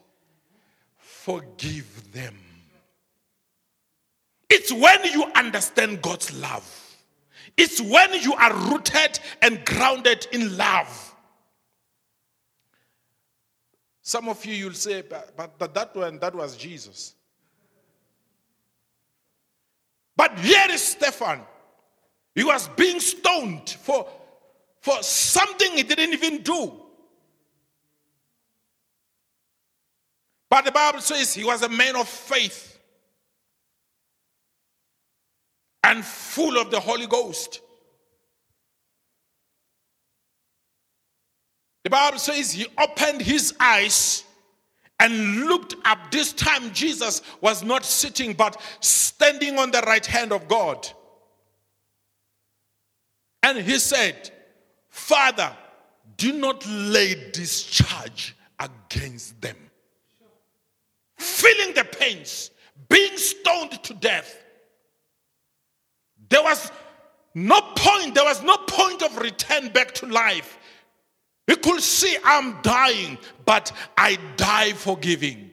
forgive 0.98 2.12
them. 2.12 2.36
It's 4.50 4.70
when 4.70 5.04
you 5.04 5.24
understand 5.34 6.02
God's 6.02 6.38
love. 6.38 6.96
It's 7.56 7.80
when 7.80 8.12
you 8.20 8.34
are 8.34 8.52
rooted 8.70 9.18
and 9.40 9.64
grounded 9.64 10.26
in 10.32 10.56
love 10.58 11.07
some 14.08 14.26
of 14.30 14.42
you, 14.46 14.54
you'll 14.54 14.72
say, 14.72 15.02
but, 15.02 15.58
but, 15.58 15.74
that 15.74 15.94
one, 15.94 16.18
that 16.20 16.34
was 16.34 16.56
Jesus. 16.56 17.14
But 20.16 20.38
here 20.38 20.64
is 20.70 20.82
Stephen. 20.82 21.40
He 22.34 22.42
was 22.42 22.68
being 22.68 23.00
stoned 23.00 23.68
for, 23.68 24.08
for 24.80 25.02
something 25.02 25.72
he 25.72 25.82
didn't 25.82 26.14
even 26.14 26.40
do. 26.40 26.72
But 30.48 30.64
the 30.64 30.72
Bible 30.72 31.02
says 31.02 31.34
he 31.34 31.44
was 31.44 31.60
a 31.60 31.68
man 31.68 31.94
of 31.94 32.08
faith 32.08 32.80
and 35.84 36.02
full 36.02 36.56
of 36.56 36.70
the 36.70 36.80
Holy 36.80 37.06
Ghost. 37.06 37.60
The 41.88 41.92
Bible 41.96 42.18
says 42.18 42.52
he 42.52 42.66
opened 42.76 43.22
his 43.22 43.54
eyes 43.58 44.24
and 45.00 45.46
looked 45.46 45.74
up. 45.86 46.10
This 46.10 46.34
time, 46.34 46.70
Jesus 46.74 47.22
was 47.40 47.64
not 47.64 47.82
sitting, 47.82 48.34
but 48.34 48.60
standing 48.80 49.58
on 49.58 49.70
the 49.70 49.80
right 49.86 50.04
hand 50.04 50.30
of 50.30 50.46
God. 50.48 50.86
And 53.42 53.56
he 53.56 53.78
said, 53.78 54.30
Father, 54.90 55.50
do 56.18 56.34
not 56.34 56.62
lay 56.68 57.30
this 57.32 57.62
charge 57.62 58.36
against 58.60 59.40
them. 59.40 59.56
Feeling 61.16 61.74
the 61.74 61.84
pains, 61.84 62.50
being 62.90 63.16
stoned 63.16 63.82
to 63.84 63.94
death. 63.94 64.36
There 66.28 66.42
was 66.42 66.70
no 67.32 67.62
point, 67.76 68.14
there 68.14 68.24
was 68.24 68.42
no 68.42 68.58
point 68.58 69.00
of 69.02 69.16
return 69.16 69.70
back 69.70 69.92
to 69.94 70.06
life. 70.06 70.58
He 71.48 71.56
could 71.56 71.80
see 71.80 72.16
I'm 72.22 72.60
dying, 72.60 73.16
but 73.46 73.72
I 73.96 74.18
die 74.36 74.72
forgiving. 74.72 75.50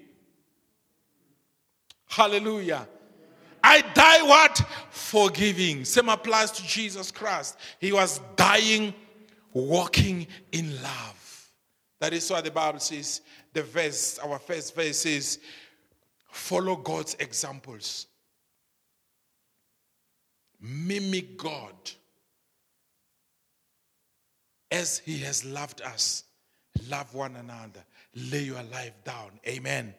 Hallelujah. 2.06 2.88
I 3.64 3.82
die 3.94 4.22
what? 4.24 4.62
Forgiving. 4.90 5.86
Same 5.86 6.10
applies 6.10 6.52
to 6.52 6.64
Jesus 6.64 7.12
Christ. 7.12 7.58
He 7.80 7.94
was 7.94 8.20
dying, 8.36 8.94
walking 9.54 10.28
in 10.52 10.76
love. 10.84 11.52
That 12.02 12.12
is 12.12 12.30
why 12.30 12.42
the 12.42 12.52
Bible 12.52 12.80
says, 12.80 13.22
the 13.54 13.64
verse, 13.64 14.20
our 14.20 14.38
first 14.38 14.76
verse 14.76 14.98
says, 14.98 15.40
follow 16.30 16.76
God's 16.76 17.16
examples. 17.20 18.08
Mimic 20.60 21.38
God 21.38 21.74
as 24.76 25.00
He 25.00 25.20
has 25.20 25.44
loved 25.46 25.82
us. 25.82 26.24
Love 26.90 27.14
one 27.14 27.36
another. 27.36 27.84
Lay 28.14 28.44
your 28.44 28.62
life 28.64 28.94
down. 29.04 29.32
Amen. 29.48 29.94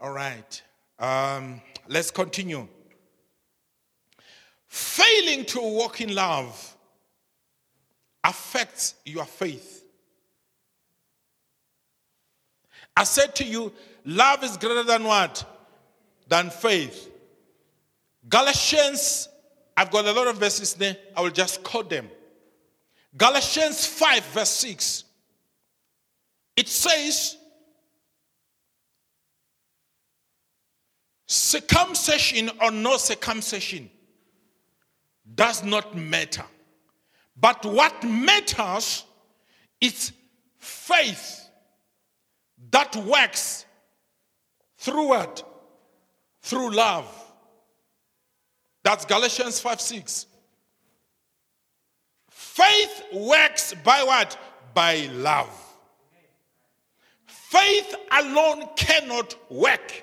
All 0.00 0.12
right. 0.12 0.62
Um, 0.98 1.60
let's 1.88 2.10
continue. 2.10 2.66
Failing 4.66 5.44
to 5.46 5.60
walk 5.60 6.00
in 6.00 6.14
love 6.14 6.76
affects 8.24 8.96
your 9.04 9.24
faith. 9.24 9.84
I 12.96 13.04
said 13.04 13.34
to 13.36 13.44
you, 13.44 13.72
love 14.04 14.42
is 14.42 14.56
greater 14.56 14.82
than 14.82 15.04
what? 15.04 15.44
Than 16.28 16.50
faith. 16.50 17.10
Galatians, 18.28 19.28
I've 19.76 19.90
got 19.90 20.06
a 20.06 20.12
lot 20.12 20.26
of 20.26 20.38
verses 20.38 20.74
there. 20.74 20.96
I 21.16 21.20
will 21.20 21.30
just 21.30 21.62
quote 21.62 21.88
them. 21.88 22.08
Galatians 23.16 23.86
5, 23.86 24.24
verse 24.26 24.50
6. 24.50 25.04
It 26.56 26.68
says, 26.68 27.36
Circumcision 31.26 32.50
or 32.60 32.70
no 32.70 32.96
circumcision 32.96 33.90
does 35.34 35.64
not 35.64 35.96
matter. 35.96 36.44
But 37.36 37.64
what 37.64 38.04
matters 38.04 39.04
is 39.80 40.12
faith 40.58 41.48
that 42.70 42.94
works 42.96 43.66
through 44.78 45.08
what? 45.08 45.42
Through 46.42 46.74
love. 46.74 47.12
That's 48.82 49.04
Galatians 49.04 49.58
5 49.58 49.80
6. 49.80 50.26
Faith 52.56 53.02
works 53.12 53.74
by 53.84 54.02
what? 54.02 54.38
By 54.72 55.10
love. 55.12 55.50
Faith 57.26 57.94
alone 58.10 58.64
cannot 58.76 59.36
work. 59.50 60.02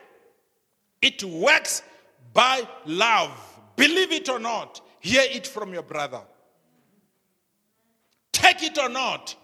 It 1.01 1.23
works 1.23 1.81
by 2.31 2.67
love. 2.85 3.31
Believe 3.75 4.11
it 4.11 4.29
or 4.29 4.37
not, 4.37 4.81
hear 4.99 5.23
it 5.31 5.47
from 5.47 5.73
your 5.73 5.81
brother. 5.81 6.21
Take 8.31 8.61
it 8.61 8.77
or 8.77 8.89
not, 8.89 9.35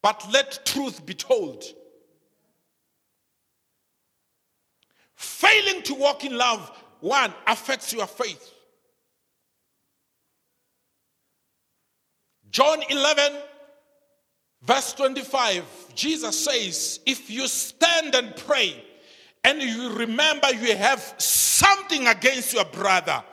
but 0.00 0.26
let 0.32 0.64
truth 0.64 1.04
be 1.04 1.12
told. 1.12 1.62
Failing 5.16 5.82
to 5.82 5.92
walk 5.92 6.24
in 6.24 6.38
love, 6.38 6.82
one, 7.00 7.34
affects 7.46 7.92
your 7.92 8.06
faith. 8.06 8.51
John 12.52 12.80
11, 12.88 13.32
verse 14.60 14.92
25, 14.92 15.94
Jesus 15.94 16.44
says, 16.44 17.00
If 17.06 17.30
you 17.30 17.48
stand 17.48 18.14
and 18.14 18.36
pray, 18.36 18.84
and 19.42 19.60
you 19.60 19.94
remember 19.94 20.52
you 20.52 20.76
have 20.76 21.14
something 21.16 22.06
against 22.06 22.52
your 22.52 22.66
brother, 22.66 23.24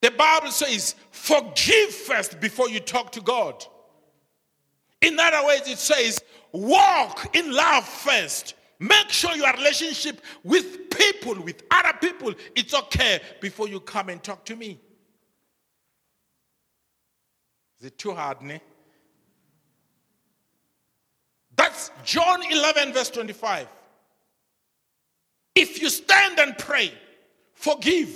the 0.00 0.10
Bible 0.10 0.50
says, 0.50 0.94
forgive 1.10 1.90
first 1.90 2.40
before 2.40 2.70
you 2.70 2.80
talk 2.80 3.12
to 3.12 3.20
God. 3.20 3.62
In 5.02 5.20
other 5.20 5.44
words, 5.44 5.68
it 5.68 5.76
says, 5.76 6.22
walk 6.52 7.36
in 7.36 7.52
love 7.52 7.86
first. 7.86 8.54
Make 8.78 9.10
sure 9.10 9.36
your 9.36 9.52
relationship 9.52 10.22
with 10.42 10.88
people, 10.88 11.34
with 11.42 11.62
other 11.70 11.96
people, 12.00 12.32
it's 12.56 12.72
okay 12.72 13.20
before 13.42 13.68
you 13.68 13.80
come 13.80 14.08
and 14.08 14.22
talk 14.22 14.46
to 14.46 14.56
me. 14.56 14.80
Is 17.80 17.86
it 17.86 17.98
too 17.98 18.12
hard, 18.12 18.42
ne? 18.42 18.60
That's 21.56 21.90
John 22.04 22.42
11, 22.50 22.92
verse 22.92 23.10
25. 23.10 23.66
If 25.54 25.80
you 25.80 25.88
stand 25.88 26.38
and 26.38 26.56
pray, 26.58 26.92
forgive. 27.54 28.10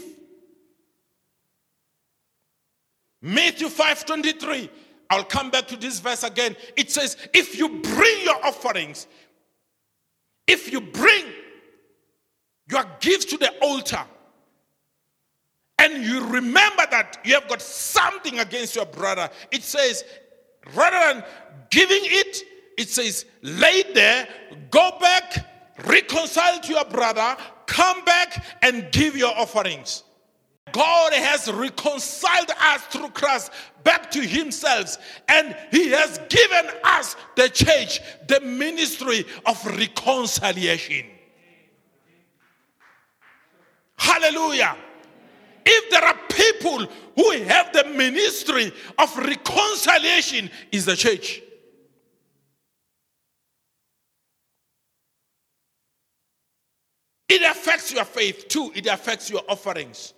Matthew 3.23 3.69
5 3.69 4.05
23. 4.05 4.71
I'll 5.11 5.25
come 5.25 5.51
back 5.51 5.67
to 5.69 5.77
this 5.77 6.01
verse 6.01 6.25
again. 6.25 6.57
It 6.77 6.91
says, 6.91 7.17
If 7.33 7.59
you 7.59 7.69
bring 7.81 8.23
your 8.23 8.45
offerings, 8.45 9.07
if 10.47 10.71
you 10.73 10.81
bring 10.81 11.25
your 12.71 12.85
gifts 13.01 13.27
to 13.27 13.37
the 13.39 13.51
altar, 13.61 14.03
remember 16.35 16.85
that 16.91 17.19
you 17.25 17.35
have 17.35 17.49
got 17.49 17.63
something 17.63 18.41
against 18.41 18.75
your 18.75 18.87
brother, 18.87 19.31
it 19.51 19.63
says, 19.63 20.05
rather 20.75 21.15
than 21.15 21.25
giving 21.71 22.03
it, 22.03 22.43
it 22.77 22.89
says, 22.89 23.25
lay 23.43 23.85
there, 23.95 24.29
go 24.71 24.99
back, 25.01 25.77
reconcile 25.87 26.61
to 26.61 26.73
your 26.73 26.85
brother, 26.87 27.37
come 27.67 28.05
back 28.05 28.45
and 28.63 28.91
give 28.91 29.17
your 29.17 29.35
offerings. 29.37 30.03
God 30.73 31.13
has 31.13 31.51
reconciled 31.53 32.51
us 32.61 32.83
through 32.87 33.11
Christ 33.11 33.53
back 33.85 34.11
to 34.11 34.21
Himself, 34.21 34.97
and 35.29 35.55
He 35.71 35.91
has 35.91 36.19
given 36.29 36.67
us 36.83 37.15
the 37.37 37.49
church, 37.49 38.01
the 38.27 38.41
ministry 38.41 39.25
of 39.47 39.65
reconciliation. 39.67 41.07
Hallelujah. 43.97 44.77
If 45.67 45.91
there 45.91 46.05
are 46.05 46.17
people 46.29 46.87
who 47.17 47.31
have 47.45 47.73
the 47.73 47.85
ministry 47.85 48.73
of 48.99 49.17
reconciliation, 49.17 50.51
is 50.73 50.85
the 50.85 50.97
church. 50.97 51.41
It 57.29 57.43
affects 57.43 57.93
your 57.93 58.05
faith 58.05 58.47
too, 58.49 58.71
it 58.75 58.87
affects 58.87 59.31
your 59.31 59.43
offerings. 59.49 60.13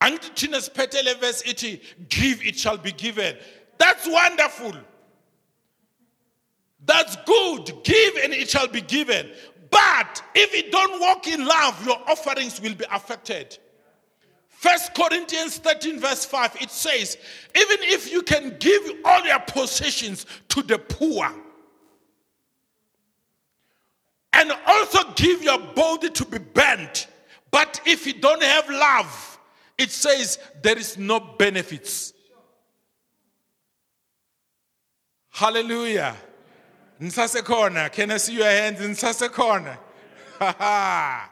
Angtinas 0.00 0.70
petele 0.72 1.18
verse 1.18 1.42
80, 1.46 1.80
give 2.08 2.42
it 2.42 2.58
shall 2.58 2.76
be 2.76 2.92
given. 2.92 3.36
That's 3.78 4.06
wonderful. 4.06 4.74
That's 6.86 7.16
good. 7.24 7.72
Give 7.82 8.14
and 8.22 8.34
it 8.34 8.50
shall 8.50 8.68
be 8.68 8.82
given. 8.82 9.30
But 9.74 10.22
if 10.36 10.54
you 10.54 10.70
don't 10.70 11.00
walk 11.00 11.26
in 11.26 11.44
love, 11.44 11.84
your 11.84 11.98
offerings 12.06 12.60
will 12.60 12.76
be 12.76 12.84
affected. 12.92 13.58
First 14.48 14.94
Corinthians 14.94 15.58
13, 15.58 15.98
verse 15.98 16.24
5, 16.24 16.58
it 16.60 16.70
says, 16.70 17.18
even 17.56 17.78
if 17.80 18.12
you 18.12 18.22
can 18.22 18.56
give 18.60 18.82
all 19.04 19.26
your 19.26 19.40
possessions 19.40 20.26
to 20.50 20.62
the 20.62 20.78
poor, 20.78 21.28
and 24.32 24.52
also 24.64 25.12
give 25.16 25.42
your 25.42 25.58
body 25.58 26.08
to 26.10 26.24
be 26.24 26.38
bent. 26.38 27.08
But 27.50 27.80
if 27.84 28.06
you 28.06 28.12
don't 28.12 28.42
have 28.44 28.70
love, 28.70 29.40
it 29.76 29.90
says 29.90 30.38
there 30.62 30.78
is 30.78 30.96
no 30.96 31.18
benefits. 31.18 32.12
Hallelujah. 35.30 36.16
Nsasekhona. 37.04 37.90
Can 37.92 38.10
I 38.10 38.16
see 38.16 38.34
your 38.34 38.46
hands? 38.46 38.80
Nsasekhona. 38.80 39.78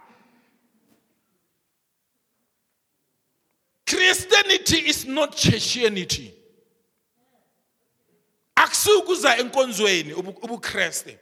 Christianity 3.86 4.76
is 4.88 5.04
not 5.06 5.36
Christianity. 5.36 6.34
akusukuza 8.56 9.36
enkonzweni 9.38 10.12
ubu- 10.14 10.38
ubukreste 10.42 11.18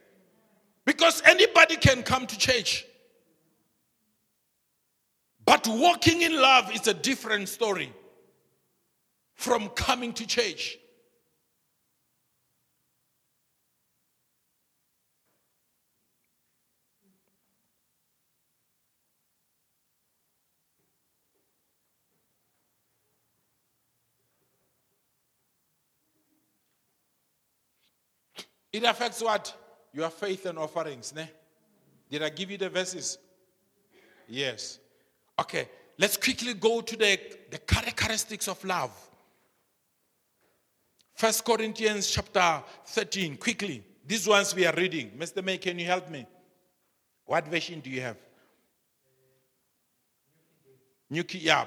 because 0.84 1.22
anybody 1.24 1.76
can 1.76 2.02
come 2.02 2.26
to 2.26 2.36
church 2.36 2.84
but 5.44 5.66
walking 5.68 6.22
in 6.22 6.32
love 6.34 6.70
is 6.74 6.86
a 6.88 6.94
different 6.94 7.48
story 7.48 7.92
from 9.34 9.68
coming 9.70 10.12
to 10.12 10.26
church 10.26 10.76
It 28.72 28.85
affects 28.85 29.22
what? 29.22 29.54
Your 29.92 30.11
faith 30.11 30.46
and 30.46 30.59
offerings. 30.59 31.14
Ne? 31.14 31.28
Did 32.11 32.22
I 32.22 32.28
give 32.30 32.50
you 32.50 32.59
the 32.59 32.68
verses? 32.68 33.18
Yes. 34.28 34.78
Okay, 35.38 35.68
let's 35.98 36.16
quickly 36.16 36.54
go 36.54 36.80
to 36.80 36.96
the, 36.96 37.18
the 37.50 37.59
characteristics 37.59 38.46
of 38.48 38.62
love. 38.64 38.92
First 41.14 41.44
Corinthians 41.44 42.11
chapter 42.11 42.62
13, 42.87 43.37
quickly. 43.37 43.83
These 44.06 44.26
ones 44.26 44.54
we 44.54 44.66
are 44.66 44.74
reading. 44.74 45.11
Mr. 45.18 45.44
May, 45.44 45.59
can 45.59 45.78
you 45.78 45.87
help 45.87 46.09
me? 46.11 46.26
What 47.26 47.46
version 47.46 47.80
do 47.80 47.90
you 47.90 48.00
have? 48.00 48.16
New 51.11 51.24
Ki- 51.24 51.38
yeah. 51.38 51.66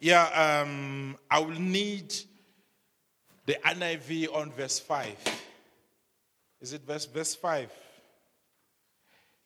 Yeah, 0.00 0.62
um, 0.62 1.16
I 1.30 1.40
will 1.40 1.60
need 1.60 2.14
the 3.46 3.54
NIV 3.64 4.34
on 4.34 4.52
verse 4.52 4.78
5. 4.78 5.16
Is 6.64 6.72
it 6.72 6.80
verse, 6.86 7.04
verse 7.04 7.34
5? 7.34 7.70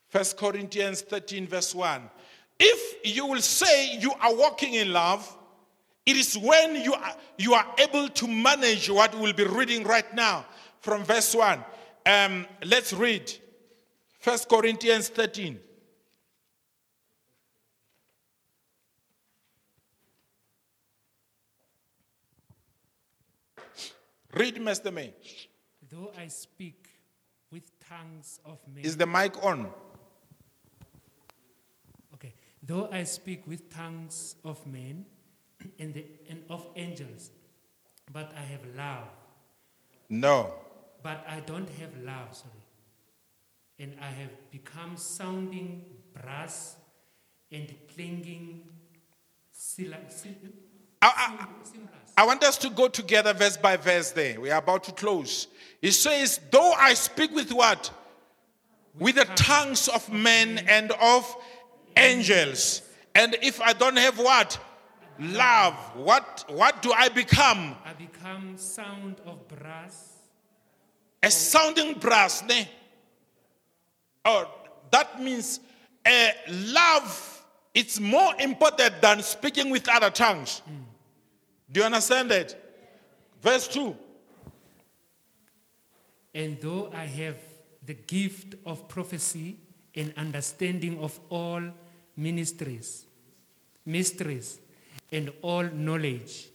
First 0.06 0.36
Corinthians 0.36 1.00
13, 1.00 1.48
verse 1.48 1.74
1. 1.74 2.08
If 2.60 3.16
you 3.16 3.26
will 3.26 3.40
say 3.40 3.98
you 3.98 4.12
are 4.20 4.36
walking 4.36 4.74
in 4.74 4.92
love, 4.92 5.36
it 6.06 6.16
is 6.16 6.38
when 6.38 6.76
you 6.76 6.94
are, 6.94 7.16
you 7.36 7.54
are 7.54 7.66
able 7.76 8.08
to 8.08 8.28
manage 8.28 8.88
what 8.88 9.18
we'll 9.18 9.32
be 9.32 9.42
reading 9.42 9.82
right 9.82 10.14
now 10.14 10.46
from 10.78 11.02
verse 11.02 11.34
1. 11.34 11.64
Um, 12.06 12.46
let's 12.64 12.92
read 12.92 13.32
First 14.20 14.48
Corinthians 14.48 15.08
13. 15.08 15.58
Read, 24.34 24.54
Mr. 24.54 24.94
May. 24.94 25.12
Though 25.90 26.12
I 26.16 26.28
speak 26.28 26.87
tongues 27.88 28.40
of 28.44 28.58
men, 28.74 28.84
Is 28.84 28.96
the 28.96 29.06
mic 29.06 29.42
on? 29.44 29.70
okay. 32.14 32.34
Though 32.62 32.88
I 32.92 33.04
speak 33.04 33.46
with 33.46 33.70
tongues 33.72 34.34
of 34.44 34.64
men 34.66 35.06
and, 35.78 35.94
the, 35.94 36.04
and 36.28 36.42
of 36.50 36.66
angels, 36.76 37.30
but 38.12 38.32
I 38.36 38.40
have 38.42 38.60
love, 38.76 39.08
No. 40.08 40.52
but 41.02 41.24
I 41.28 41.40
don't 41.40 41.68
have 41.80 41.96
love, 42.02 42.34
sorry. 42.34 42.52
And 43.78 43.94
I 44.00 44.06
have 44.10 44.50
become 44.50 44.96
sounding 44.96 45.84
brass 46.12 46.76
and 47.52 47.72
clanging 47.94 48.64
I, 51.00 51.36
I. 51.38 51.46
I 52.18 52.26
want 52.26 52.42
us 52.42 52.58
to 52.58 52.70
go 52.70 52.88
together 52.88 53.32
verse 53.32 53.56
by 53.56 53.76
verse 53.76 54.10
there. 54.10 54.40
We 54.40 54.50
are 54.50 54.58
about 54.58 54.82
to 54.84 54.92
close. 54.92 55.46
It 55.80 55.92
says, 55.92 56.40
Though 56.50 56.72
I 56.72 56.94
speak 56.94 57.32
with 57.32 57.52
what? 57.52 57.92
With 58.98 59.14
the 59.14 59.24
tongues 59.36 59.86
of 59.86 60.12
men 60.12 60.64
and 60.66 60.90
of 61.00 61.36
angels. 61.96 62.82
And 63.14 63.36
if 63.40 63.60
I 63.60 63.72
don't 63.72 63.96
have 63.96 64.18
what? 64.18 64.58
Love. 65.20 65.74
What, 65.94 66.44
what 66.48 66.82
do 66.82 66.92
I 66.92 67.08
become? 67.08 67.76
I 67.84 67.92
become 67.92 68.56
sound 68.56 69.20
of 69.24 69.46
brass 69.46 70.14
A 71.22 71.30
sounding 71.30 71.94
brass. 72.00 72.42
Ne? 72.42 72.68
Oh, 74.24 74.50
that 74.90 75.22
means 75.22 75.60
uh, 76.04 76.28
love 76.48 77.44
it's 77.74 78.00
more 78.00 78.32
important 78.40 79.00
than 79.00 79.22
speaking 79.22 79.70
with 79.70 79.88
other 79.88 80.10
tongues. 80.10 80.62
Do 81.70 81.80
you 81.80 81.86
understand 81.86 82.30
that? 82.30 82.56
Verse 83.42 83.68
2. 83.68 83.96
And 86.34 86.60
though 86.60 86.90
I 86.94 87.04
have 87.04 87.36
the 87.84 87.94
gift 87.94 88.54
of 88.64 88.88
prophecy 88.88 89.56
and 89.94 90.12
understanding 90.16 90.98
of 91.00 91.18
all 91.30 91.62
ministries, 92.16 93.06
mysteries, 93.84 94.60
and 95.10 95.32
all 95.42 95.64
knowledge, 95.64 96.48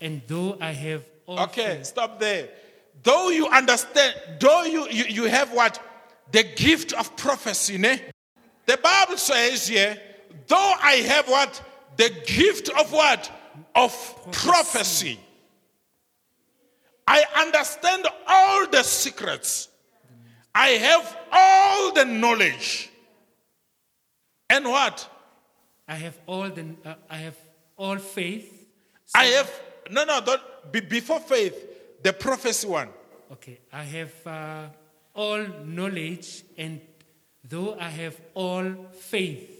and 0.00 0.22
though 0.26 0.56
I 0.60 0.72
have 0.72 1.04
all 1.26 1.40
Okay, 1.40 1.80
stop 1.82 2.18
there. 2.18 2.48
Though 3.02 3.30
you 3.30 3.46
understand, 3.48 4.14
though 4.38 4.64
you, 4.64 4.88
you, 4.90 5.04
you 5.04 5.24
have 5.24 5.52
what? 5.52 5.80
The 6.32 6.42
gift 6.42 6.92
of 6.92 7.16
prophecy, 7.16 7.78
ne? 7.78 8.00
The 8.66 8.76
Bible 8.76 9.16
says 9.16 9.66
here, 9.66 9.98
though 10.46 10.74
I 10.82 10.94
have 11.06 11.28
what? 11.28 11.62
The 12.00 12.08
gift 12.24 12.70
of 12.70 12.90
what? 12.92 13.30
Of 13.74 13.92
prophecy. 14.32 15.20
I 17.06 17.22
understand 17.36 18.06
all 18.26 18.66
the 18.68 18.82
secrets. 18.82 19.68
I 20.54 20.68
have 20.88 21.18
all 21.30 21.92
the 21.92 22.06
knowledge. 22.06 22.88
And 24.48 24.64
what? 24.64 25.06
I 25.86 25.96
have 25.96 26.18
all 26.26 26.48
the 26.48 26.64
uh, 26.86 26.94
I 27.10 27.16
have 27.18 27.36
all 27.76 27.98
faith. 27.98 28.48
I 29.14 29.24
have, 29.36 29.50
no, 29.90 30.04
no, 30.04 30.22
don't, 30.24 30.72
be, 30.72 30.80
before 30.80 31.20
faith, 31.20 32.02
the 32.02 32.14
prophecy 32.14 32.66
one. 32.66 32.88
Okay, 33.32 33.58
I 33.70 33.82
have 33.82 34.26
uh, 34.26 34.66
all 35.14 35.44
knowledge, 35.66 36.44
and 36.56 36.80
though 37.44 37.76
I 37.78 37.90
have 37.90 38.18
all 38.34 38.86
faith, 38.92 39.59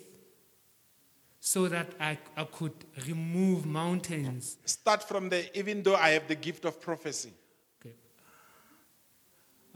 so 1.40 1.68
that 1.68 1.88
I, 1.98 2.18
I 2.37 2.44
could 2.44 2.72
remove 3.09 3.64
mountains. 3.66 4.59
Start 4.66 5.03
from 5.09 5.31
there, 5.31 5.44
even 5.55 5.83
though 5.83 5.96
I 5.96 6.11
have 6.11 6.29
the 6.29 6.35
gift 6.35 6.64
of 6.66 6.81
prophecy. 6.81 7.33
Okay. 7.81 7.94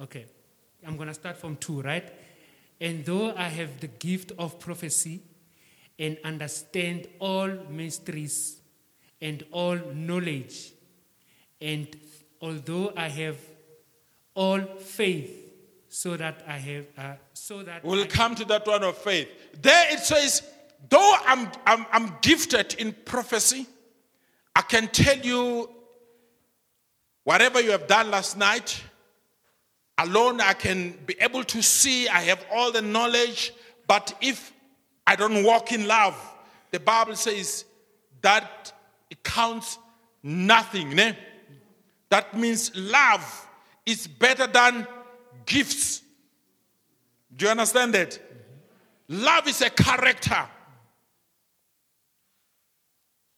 Okay, 0.01 0.27
I'm 0.87 0.97
going 0.97 1.09
to 1.09 1.15
start 1.15 1.37
from 1.39 1.57
two, 1.57 1.81
right? 1.81 2.13
And 2.81 3.05
though 3.05 3.35
I 3.35 3.49
have 3.49 3.81
the 3.81 3.87
gift 3.87 4.33
of 4.39 4.59
prophecy 4.61 5.23
and 5.99 6.19
understand 6.25 7.07
all 7.19 7.49
mysteries 7.71 8.61
and 9.23 9.43
all 9.53 9.77
knowledge, 9.95 10.73
and 11.61 11.89
although 12.43 12.93
I 12.97 13.09
have 13.09 13.39
all 14.35 14.61
faith, 14.61 15.41
so 15.89 16.17
that 16.17 16.43
I 16.47 16.59
have, 16.59 16.85
uh, 16.99 17.13
so 17.33 17.63
that 17.63 17.85
We'll 17.85 18.03
I- 18.03 18.07
come 18.09 18.35
to 18.35 18.45
that 18.47 18.67
one 18.67 18.83
of 18.83 18.99
faith. 18.99 19.29
There 19.63 19.93
it 19.95 20.01
says, 20.01 20.43
though 20.89 21.17
I'm, 21.27 21.51
I'm, 21.67 21.87
I'm 21.93 22.17
gifted 22.21 22.75
in 22.75 22.93
prophecy, 23.05 23.67
I 24.57 24.63
can 24.63 24.89
tell 24.89 25.19
you 25.19 25.71
whatever 27.25 27.61
you 27.61 27.71
have 27.73 27.87
done 27.87 28.11
last 28.11 28.37
night, 28.37 28.83
alone 29.99 30.41
I 30.41 30.53
can 30.53 30.97
be 31.07 31.17
able 31.21 31.45
to 31.45 31.63
see, 31.63 32.09
I 32.09 32.23
have 32.23 32.45
all 32.53 32.71
the 32.71 32.83
knowledge, 32.83 33.53
but 33.87 34.17
if 34.21 34.53
I 35.07 35.17
don't 35.17 35.45
walk 35.45 35.73
in 35.73 35.87
love, 35.87 36.17
the 36.71 36.81
Bible 36.81 37.17
says 37.17 37.65
that 38.23 38.73
it 39.11 39.23
counts 39.23 39.79
nothing. 40.23 40.91
Ne? 40.91 41.17
That 42.09 42.37
means 42.37 42.75
love 42.75 43.49
is 43.87 44.07
better 44.07 44.47
than 44.47 44.87
gifts. 45.47 46.03
Do 47.37 47.47
you 47.47 47.51
understand 47.51 47.95
that? 47.95 48.19
Love 49.09 49.49
is 49.49 49.61
a 49.61 49.71
character. 49.71 50.49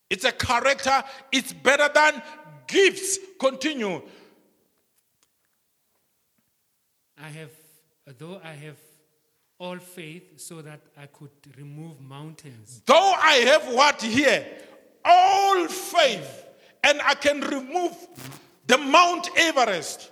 It's 0.09 0.25
a 0.25 0.33
character. 0.33 1.03
It's 1.33 1.53
better 1.53 1.89
than 1.93 2.23
gifts. 2.67 3.19
Continue. 3.39 4.03
I 7.19 7.29
have, 7.29 7.51
though 8.19 8.41
I 8.45 8.53
have 8.53 8.77
all 9.59 9.79
faith, 9.79 10.39
so 10.39 10.61
that 10.63 10.81
I 10.97 11.07
could 11.07 11.31
remove 11.57 12.01
mountains. 12.01 12.83
Though 12.85 12.95
I 13.17 13.35
have 13.47 13.75
what 13.75 14.03
here? 14.03 14.47
All 15.05 15.67
faith, 15.67 16.45
and 16.85 17.01
I 17.01 17.15
can 17.15 17.41
remove 17.41 17.95
the 18.67 18.77
Mount 18.77 19.31
Everest. 19.37 20.11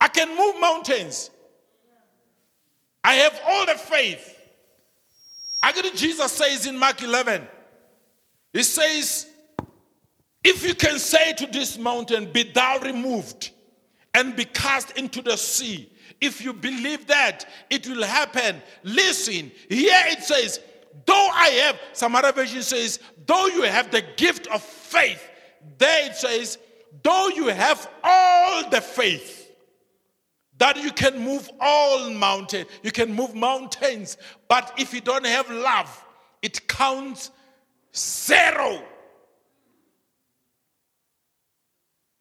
I 0.00 0.08
can 0.08 0.36
move 0.36 0.60
mountains. 0.60 1.30
I 3.04 3.14
have 3.14 3.38
all 3.46 3.66
the 3.66 3.74
faith. 3.74 4.37
Actually, 5.68 5.90
Jesus 5.90 6.32
says 6.32 6.66
in 6.66 6.78
Mark 6.78 7.02
11, 7.02 7.46
He 8.54 8.62
says, 8.62 9.26
If 10.42 10.66
you 10.66 10.74
can 10.74 10.98
say 10.98 11.34
to 11.34 11.46
this 11.46 11.76
mountain, 11.76 12.32
Be 12.32 12.44
thou 12.44 12.78
removed 12.78 13.50
and 14.14 14.34
be 14.34 14.46
cast 14.46 14.92
into 14.92 15.20
the 15.20 15.36
sea, 15.36 15.92
if 16.22 16.42
you 16.42 16.54
believe 16.54 17.06
that, 17.08 17.44
it 17.68 17.86
will 17.86 18.02
happen. 18.02 18.62
Listen, 18.82 19.52
here 19.68 20.04
it 20.06 20.22
says, 20.22 20.58
Though 21.04 21.28
I 21.34 21.48
have, 21.64 21.78
some 21.92 22.16
other 22.16 22.32
version 22.32 22.62
says, 22.62 22.98
Though 23.26 23.48
you 23.48 23.64
have 23.64 23.90
the 23.90 24.02
gift 24.16 24.46
of 24.46 24.62
faith, 24.62 25.22
there 25.76 26.06
it 26.06 26.16
says, 26.16 26.56
Though 27.02 27.28
you 27.28 27.48
have 27.48 27.90
all 28.02 28.70
the 28.70 28.80
faith, 28.80 29.37
that 30.58 30.76
you 30.76 30.90
can 30.92 31.18
move 31.18 31.48
all 31.60 32.10
mountain, 32.10 32.66
you 32.82 32.90
can 32.90 33.14
move 33.14 33.34
mountains, 33.34 34.16
but 34.48 34.72
if 34.76 34.92
you 34.92 35.00
don't 35.00 35.26
have 35.26 35.50
love, 35.50 36.04
it 36.42 36.66
counts 36.68 37.30
zero. 37.94 38.82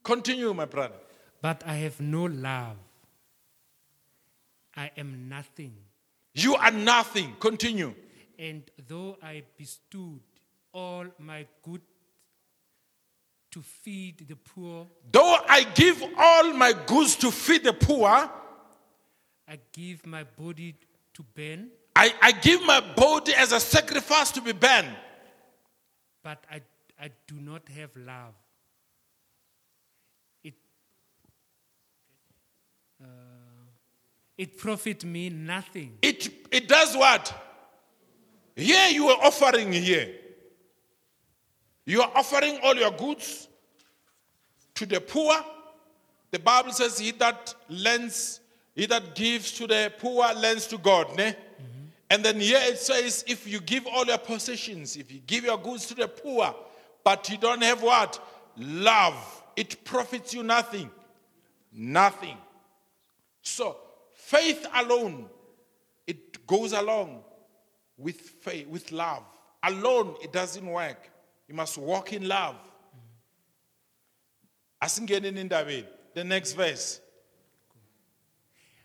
Continue, 0.03 0.53
my 0.53 0.65
brother. 0.65 0.95
But 1.41 1.63
I 1.65 1.75
have 1.75 1.99
no 1.99 2.25
love. 2.25 2.77
I 4.75 4.91
am 4.95 5.27
nothing. 5.27 5.73
You 6.33 6.55
are 6.55 6.71
nothing. 6.71 7.35
Continue. 7.39 7.93
And 8.39 8.63
though 8.87 9.17
I 9.21 9.43
bestowed 9.57 10.21
all 10.71 11.05
my 11.17 11.45
good 11.63 11.81
to 13.57 13.63
feed 13.63 14.27
the 14.27 14.35
poor, 14.35 14.85
Though 15.11 15.37
I 15.49 15.63
give 15.73 16.03
all 16.15 16.53
my 16.53 16.73
goods 16.85 17.15
to 17.17 17.31
feed 17.31 17.63
the 17.63 17.73
poor, 17.73 18.07
I 18.07 19.59
give 19.73 20.05
my 20.05 20.23
body 20.23 20.75
to 21.15 21.23
burn, 21.33 21.69
I, 21.95 22.13
I 22.21 22.31
give 22.33 22.61
my 22.63 22.81
body 22.95 23.33
as 23.33 23.53
a 23.53 23.59
sacrifice 23.59 24.31
to 24.33 24.41
be 24.41 24.51
burned. 24.51 24.95
but 26.23 26.43
I, 26.51 26.61
I 27.01 27.09
do 27.25 27.35
not 27.39 27.67
have 27.69 27.89
love. 27.95 28.35
It, 30.43 30.53
uh, 33.01 33.07
it 34.37 34.55
profit 34.59 35.03
me 35.03 35.29
nothing. 35.29 35.97
It, 36.03 36.29
it 36.51 36.67
does 36.67 36.95
what? 36.95 37.33
Here 38.55 38.89
you 38.89 39.07
are 39.07 39.25
offering 39.25 39.73
here. 39.73 40.13
You 41.87 42.01
are 42.01 42.11
offering 42.15 42.59
all 42.63 42.75
your 42.75 42.91
goods 42.91 43.47
to 44.75 44.85
the 44.85 44.99
poor. 44.99 45.33
The 46.31 46.39
Bible 46.39 46.73
says, 46.73 46.99
He 46.99 47.11
that 47.11 47.55
lends, 47.69 48.41
he 48.75 48.85
that 48.87 49.15
gives 49.15 49.53
to 49.53 49.67
the 49.67 49.93
poor 49.97 50.25
lends 50.33 50.67
to 50.67 50.77
God. 50.77 51.15
Ne? 51.15 51.31
Mm-hmm. 51.31 51.85
And 52.09 52.25
then 52.25 52.41
here 52.41 52.59
it 52.61 52.77
says, 52.77 53.23
if 53.25 53.47
you 53.47 53.61
give 53.61 53.87
all 53.87 54.05
your 54.05 54.17
possessions, 54.17 54.97
if 54.97 55.09
you 55.09 55.21
give 55.25 55.45
your 55.45 55.57
goods 55.57 55.87
to 55.87 55.95
the 55.95 56.09
poor, 56.09 56.53
but 57.05 57.29
you 57.29 57.37
don't 57.37 57.63
have 57.63 57.81
what? 57.81 58.19
Love. 58.57 59.43
It 59.55 59.85
profits 59.85 60.33
you 60.33 60.43
nothing. 60.43 60.91
Nothing. 61.71 62.37
So, 63.41 63.77
faith 64.13 64.67
alone, 64.75 65.27
it 66.05 66.45
goes 66.45 66.73
along 66.73 67.23
with 67.97 68.19
faith, 68.19 68.67
with 68.67 68.91
love. 68.91 69.23
Alone, 69.63 70.15
it 70.21 70.33
doesn't 70.33 70.65
work. 70.65 71.09
You 71.47 71.55
must 71.55 71.77
walk 71.77 72.13
in 72.13 72.27
love. 72.27 72.55
Asingeneni 74.83 75.47
indabeni. 75.49 75.85
The 76.13 76.23
next 76.23 76.53
verse. 76.53 77.01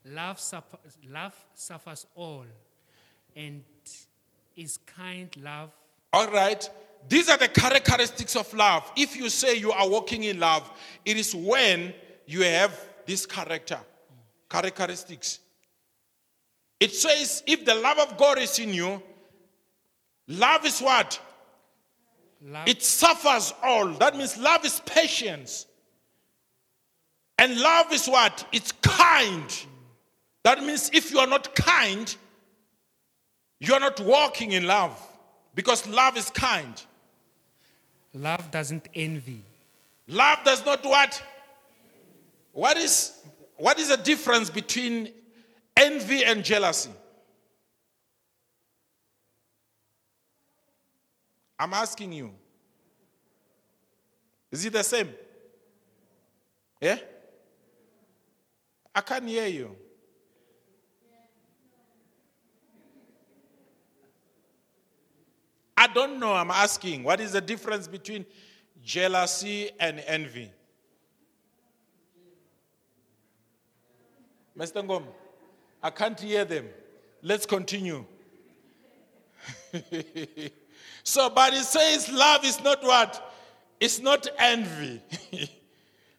Love, 0.04 0.40
suffer, 0.40 0.78
love 1.08 1.34
suffers 1.54 2.06
all 2.14 2.44
and 3.36 3.62
is 4.56 4.78
kind 4.84 5.34
love 5.40 5.70
All 6.12 6.30
right. 6.30 6.68
These 7.08 7.28
are 7.30 7.38
the 7.38 7.48
characteristics 7.48 8.36
of 8.36 8.52
love. 8.54 8.90
If 8.96 9.16
you 9.16 9.28
say 9.28 9.56
you 9.56 9.72
are 9.72 9.88
walking 9.88 10.24
in 10.24 10.38
love, 10.38 10.70
it 11.04 11.16
is 11.16 11.34
when 11.34 11.94
you 12.26 12.42
have 12.42 12.78
this 13.06 13.26
character, 13.26 13.78
characteristics. 14.48 15.40
It 16.78 16.92
says, 16.92 17.42
if 17.46 17.64
the 17.64 17.74
love 17.74 17.98
of 17.98 18.16
God 18.16 18.38
is 18.38 18.58
in 18.58 18.74
you, 18.74 19.02
love 20.28 20.64
is 20.66 20.80
what? 20.80 21.20
Love 22.44 22.68
It 22.68 22.82
suffers 22.82 23.52
all. 23.62 23.88
That 23.94 24.16
means 24.16 24.36
love 24.38 24.64
is 24.64 24.80
patience. 24.86 25.66
And 27.38 27.58
love 27.58 27.92
is 27.92 28.06
what? 28.06 28.46
It's 28.52 28.72
kind. 28.82 29.66
That 30.44 30.62
means 30.62 30.90
if 30.92 31.10
you 31.10 31.18
are 31.18 31.26
not 31.26 31.54
kind, 31.54 32.14
you 33.60 33.74
are 33.74 33.80
not 33.80 34.00
walking 34.00 34.52
in 34.52 34.66
love. 34.66 34.98
Because 35.54 35.86
love 35.88 36.16
is 36.16 36.30
kind. 36.30 36.82
love 38.14 38.50
doesn't 38.50 38.88
envy 38.94 39.42
Love 40.08 40.38
does 40.44 40.64
not 40.64 40.84
what? 40.84 41.22
What 42.52 42.76
is 42.76 43.12
what 43.56 43.78
is 43.78 43.88
the 43.88 43.96
difference 43.96 44.50
between 44.50 45.10
envy 45.76 46.24
and 46.24 46.44
jealousy? 46.44 46.90
I'm 51.62 51.74
asking 51.74 52.12
you. 52.12 52.32
Is 54.50 54.64
it 54.64 54.72
the 54.72 54.82
same? 54.82 55.10
Yeah? 56.80 56.98
I 58.92 59.00
can't 59.00 59.28
hear 59.28 59.46
you. 59.46 59.76
I 65.76 65.86
don't 65.86 66.18
know. 66.18 66.32
I'm 66.32 66.50
asking. 66.50 67.04
What 67.04 67.20
is 67.20 67.30
the 67.30 67.40
difference 67.40 67.86
between 67.86 68.26
jealousy 68.82 69.70
and 69.78 70.02
envy? 70.08 70.50
Mr. 74.58 74.84
Ngom, 74.84 75.04
I 75.80 75.90
can't 75.90 76.18
hear 76.18 76.44
them. 76.44 76.66
Let's 77.22 77.46
continue. 77.46 78.04
so, 81.02 81.30
but 81.30 81.54
it 81.54 81.64
says 81.64 82.10
love 82.10 82.44
is 82.44 82.62
not 82.62 82.82
what? 82.82 83.34
It's 83.80 84.00
not 84.00 84.28
envy. 84.38 85.00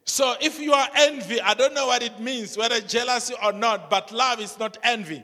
so, 0.06 0.36
if 0.42 0.60
you 0.60 0.74
are 0.74 0.88
envy, 0.96 1.40
I 1.42 1.54
don't 1.54 1.74
know 1.74 1.88
what 1.88 2.04
it 2.04 2.20
means, 2.20 2.58
whether 2.58 2.80
jealousy 2.82 3.36
or 3.44 3.54
not, 3.54 3.90
but 3.90 4.12
love 4.12 4.40
is 4.40 4.60
not 4.60 4.78
envy. 4.84 5.24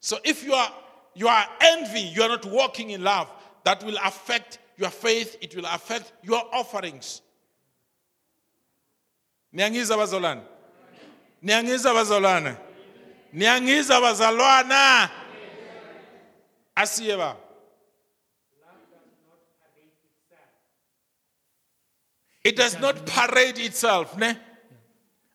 So, 0.00 0.18
if 0.24 0.44
you 0.44 0.54
are 0.54 0.72
you 1.14 1.26
are 1.26 1.46
envy, 1.60 2.00
you 2.00 2.22
are 2.22 2.28
not 2.28 2.44
walking 2.46 2.90
in 2.90 3.02
love. 3.02 3.28
That 3.64 3.82
will 3.84 3.98
affect 4.04 4.58
your 4.76 4.90
faith, 4.90 5.36
it 5.40 5.54
will 5.56 5.66
affect 5.66 6.12
your 6.22 6.42
offerings. 6.52 7.22
Niyangiza 9.52 9.96
bazalwane? 9.96 10.42
Niyangiza 11.42 11.94
bazalwane? 11.94 12.56
Niyangiza 13.34 14.00
bazalwana? 14.00 15.10
Asiye 16.78 17.16
ba. 17.18 17.36
It 22.44 22.56
does 22.56 22.78
not 22.80 23.04
parade 23.04 23.58
itself, 23.58 24.16
ne? 24.16 24.36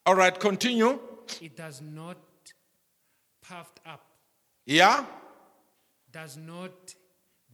All 0.06 0.16
right, 0.16 0.38
continue. 0.40 1.00
it 1.42 1.56
does 1.56 1.82
not 1.82 2.18
puffed 3.42 3.80
up 3.86 4.02
Yeah? 4.66 5.06
does 6.12 6.38
not 6.38 6.96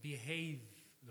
behave 0.02 0.60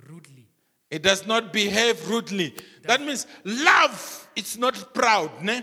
rudely 0.09 0.47
It 0.91 1.03
does 1.03 1.27
not 1.27 1.53
behave 1.53 2.09
rudely. 2.09 2.55
That 2.85 3.01
means 3.01 3.27
love, 3.45 4.29
it's 4.35 4.57
not 4.57 4.95
proud, 4.95 5.43
ne? 5.43 5.63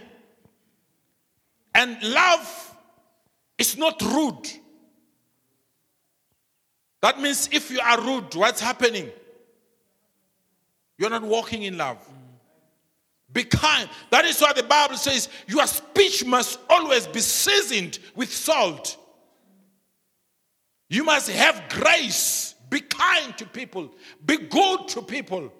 And 1.74 2.02
love 2.04 2.78
is 3.58 3.78
not 3.78 4.02
rude. 4.02 4.48
That 7.06 7.22
means 7.22 7.48
if 7.52 7.70
you 7.70 7.80
are 7.80 8.02
rude, 8.02 8.34
what's 8.34 8.60
happening? 8.60 9.12
You're 10.98 11.12
not 11.12 11.22
walking 11.22 11.62
in 11.62 11.78
love. 11.78 12.00
Be 13.32 13.44
kind. 13.44 13.88
That 14.10 14.26
is 14.26 14.42
why 14.42 14.54
the 14.54 14.64
Bible 14.64 14.98
says 14.98 15.30
your 15.46 15.68
speech 15.68 16.26
must 16.26 16.58
always 16.68 17.06
be 17.06 17.20
seasoned 17.20 18.00
with 18.16 18.34
salt. 18.34 18.98
You 20.90 21.04
must 21.04 21.30
have 21.30 21.62
grace. 21.70 22.56
Be 22.72 22.82
kind 22.82 23.38
to 23.38 23.46
people. 23.46 23.92
Be 24.26 24.38
good 24.38 24.88
to 24.88 25.04
people. 25.04 25.54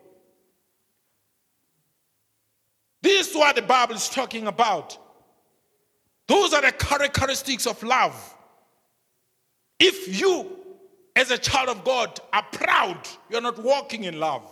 This 3.04 3.30
is 3.30 3.36
what 3.36 3.56
the 3.56 3.62
Bible 3.62 3.94
is 3.94 4.10
talking 4.10 4.48
about. 4.48 4.98
Those 6.28 6.56
are 6.56 6.62
the 6.64 6.72
characteristics 6.72 7.68
of 7.68 7.84
love. 7.84 8.36
If 9.80 10.20
you, 10.20 10.55
as 11.16 11.32
a 11.32 11.38
child 11.38 11.70
of 11.70 11.84
God, 11.84 12.20
are 12.34 12.44
proud, 12.52 12.98
you're 13.30 13.42
not 13.42 13.58
walking 13.60 14.04
in 14.04 14.20
love. 14.20 14.44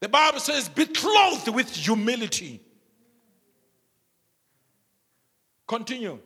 The 0.00 0.08
Bible 0.08 0.40
says, 0.40 0.68
be 0.68 0.86
clothed 0.86 1.48
with 1.48 1.74
humility. 1.74 2.60
Continue. 5.66 6.18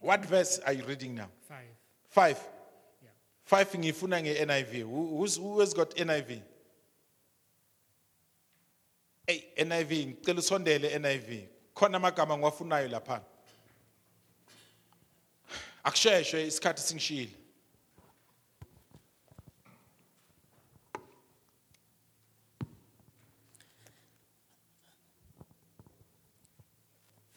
What 0.00 0.24
verse 0.24 0.58
are 0.66 0.72
you 0.72 0.84
reading 0.84 1.14
now? 1.14 1.28
five 1.48 1.64
Five. 2.08 2.38
yeah 3.02 3.10
Five 3.44 3.70
ngifuna 3.72 4.22
nge-NIV. 4.22 4.80
Who, 4.82 5.18
who's, 5.18 5.36
who 5.36 5.60
has 5.60 5.74
got 5.74 5.90
NIV? 5.94 6.40
Hey 9.26 9.44
NIV 9.58 10.06
ngicela 10.06 10.38
usondele 10.38 10.98
NIV 10.98 11.48
khona 11.74 11.96
amagama 11.96 12.38
ngiwafunayo 12.38 12.88
lapha 12.88 13.20
Akusheshwe 15.88 16.38
isikhathi 16.50 16.82
singishile 16.86 17.34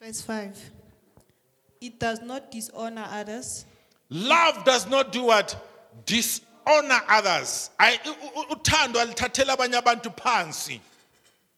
Verse 0.00 0.20
5. 0.22 0.70
It 1.80 1.98
does 1.98 2.20
not 2.22 2.50
dishonor 2.50 3.06
others, 3.10 3.64
Love 4.10 4.64
does 4.66 4.86
not 4.88 5.10
do 5.10 5.24
what? 5.24 5.56
Dishonor 6.04 7.00
others. 7.08 7.70
U- 7.80 8.54
uthando 8.54 9.00
alithathela 9.00 9.56
abanye 9.56 9.78
abantu 9.82 10.10
phansi. 10.10 10.80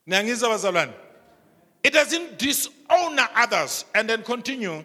Niyangizwa 0.06 0.50
bazalwane? 0.50 0.92
It 1.82 1.92
doesn't 1.92 2.38
dishonor 2.38 3.28
others 3.34 3.84
and 3.94 4.08
then 4.08 4.22
continue. 4.22 4.84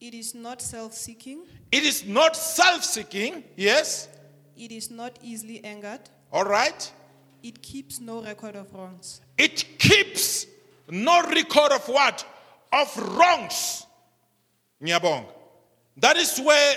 It 0.00 0.14
is 0.14 0.34
not 0.34 0.60
self 0.62 0.92
seeking, 0.92 1.44
It 1.72 1.82
is 1.84 2.04
not 2.06 2.36
self-seeking, 2.36 3.44
yes? 3.56 4.08
it 4.56 4.72
is 4.72 4.90
not 4.90 5.18
easily 5.22 5.62
angered, 5.64 6.00
All 6.32 6.44
right? 6.44 6.92
it 7.42 7.62
keeps 7.62 8.00
no 8.00 8.22
record 8.22 8.56
of 8.56 8.72
wrongs. 8.74 9.20
It 9.38 9.64
keeps 9.78 10.46
no 10.90 11.22
record 11.22 11.72
of 11.72 11.86
what? 11.88 12.24
Of 12.72 13.16
wrongs. 13.16 13.86
Nyabong. 14.82 15.26
That 15.98 16.16
is 16.16 16.38
where 16.40 16.76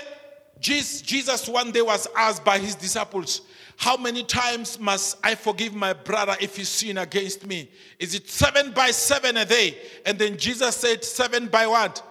Jesus, 0.60 1.02
Jesus 1.02 1.48
one 1.48 1.72
day 1.72 1.82
was 1.82 2.06
asked 2.16 2.44
by 2.44 2.58
his 2.58 2.74
disciples, 2.74 3.42
How 3.76 3.96
many 3.96 4.22
times 4.22 4.78
must 4.78 5.18
I 5.24 5.34
forgive 5.34 5.74
my 5.74 5.92
brother 5.92 6.36
if 6.40 6.56
he 6.56 6.64
sin 6.64 6.98
against 6.98 7.46
me? 7.46 7.70
Is 7.98 8.14
it 8.14 8.28
seven 8.28 8.72
by 8.72 8.90
seven 8.92 9.36
a 9.38 9.44
day? 9.44 9.76
And 10.06 10.18
then 10.18 10.36
Jesus 10.36 10.76
said, 10.76 11.02
Seven 11.02 11.46
by 11.48 11.66
what? 11.66 12.02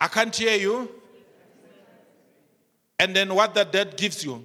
I 0.00 0.08
can't 0.08 0.34
hear 0.34 0.56
you. 0.56 0.90
And 2.98 3.14
then 3.14 3.34
what 3.34 3.54
the 3.54 3.64
debt 3.64 3.96
gives 3.96 4.24
you? 4.24 4.44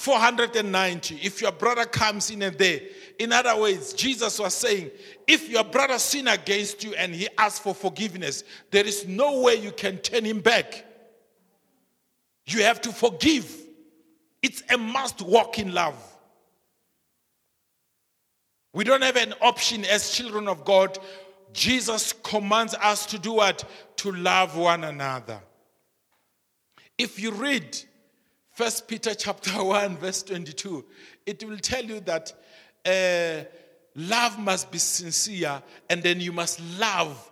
490 0.00 1.16
if 1.16 1.42
your 1.42 1.52
brother 1.52 1.84
comes 1.84 2.30
in 2.30 2.40
a 2.40 2.50
day 2.50 2.88
in 3.18 3.32
other 3.32 3.60
words 3.60 3.92
jesus 3.92 4.38
was 4.38 4.54
saying 4.54 4.90
if 5.26 5.46
your 5.50 5.62
brother 5.62 5.98
sin 5.98 6.26
against 6.26 6.82
you 6.82 6.94
and 6.94 7.14
he 7.14 7.28
asks 7.36 7.58
for 7.58 7.74
forgiveness 7.74 8.42
there 8.70 8.86
is 8.86 9.06
no 9.06 9.42
way 9.42 9.56
you 9.56 9.70
can 9.72 9.98
turn 9.98 10.24
him 10.24 10.40
back 10.40 10.86
you 12.46 12.62
have 12.62 12.80
to 12.80 12.90
forgive 12.92 13.54
it's 14.42 14.62
a 14.72 14.78
must 14.78 15.20
walk 15.20 15.58
in 15.58 15.74
love 15.74 16.02
we 18.72 18.82
don't 18.82 19.02
have 19.02 19.16
an 19.16 19.34
option 19.42 19.84
as 19.84 20.12
children 20.12 20.48
of 20.48 20.64
god 20.64 20.98
jesus 21.52 22.12
commands 22.12 22.74
us 22.74 23.06
to 23.06 23.18
do 23.18 23.34
what 23.34 23.64
to 23.96 24.12
love 24.12 24.56
one 24.56 24.84
another 24.84 25.40
if 26.98 27.18
you 27.18 27.30
read 27.30 27.78
First 28.52 28.88
Peter 28.88 29.14
chapter 29.14 29.52
1, 29.64 29.96
verse 29.96 30.22
22, 30.22 30.84
it 31.24 31.42
will 31.44 31.56
tell 31.56 31.82
you 31.82 32.00
that 32.00 32.30
uh, 32.84 33.48
love 33.94 34.38
must 34.38 34.70
be 34.70 34.76
sincere 34.76 35.62
and 35.88 36.02
then 36.02 36.20
you 36.20 36.30
must 36.30 36.60
love 36.78 37.30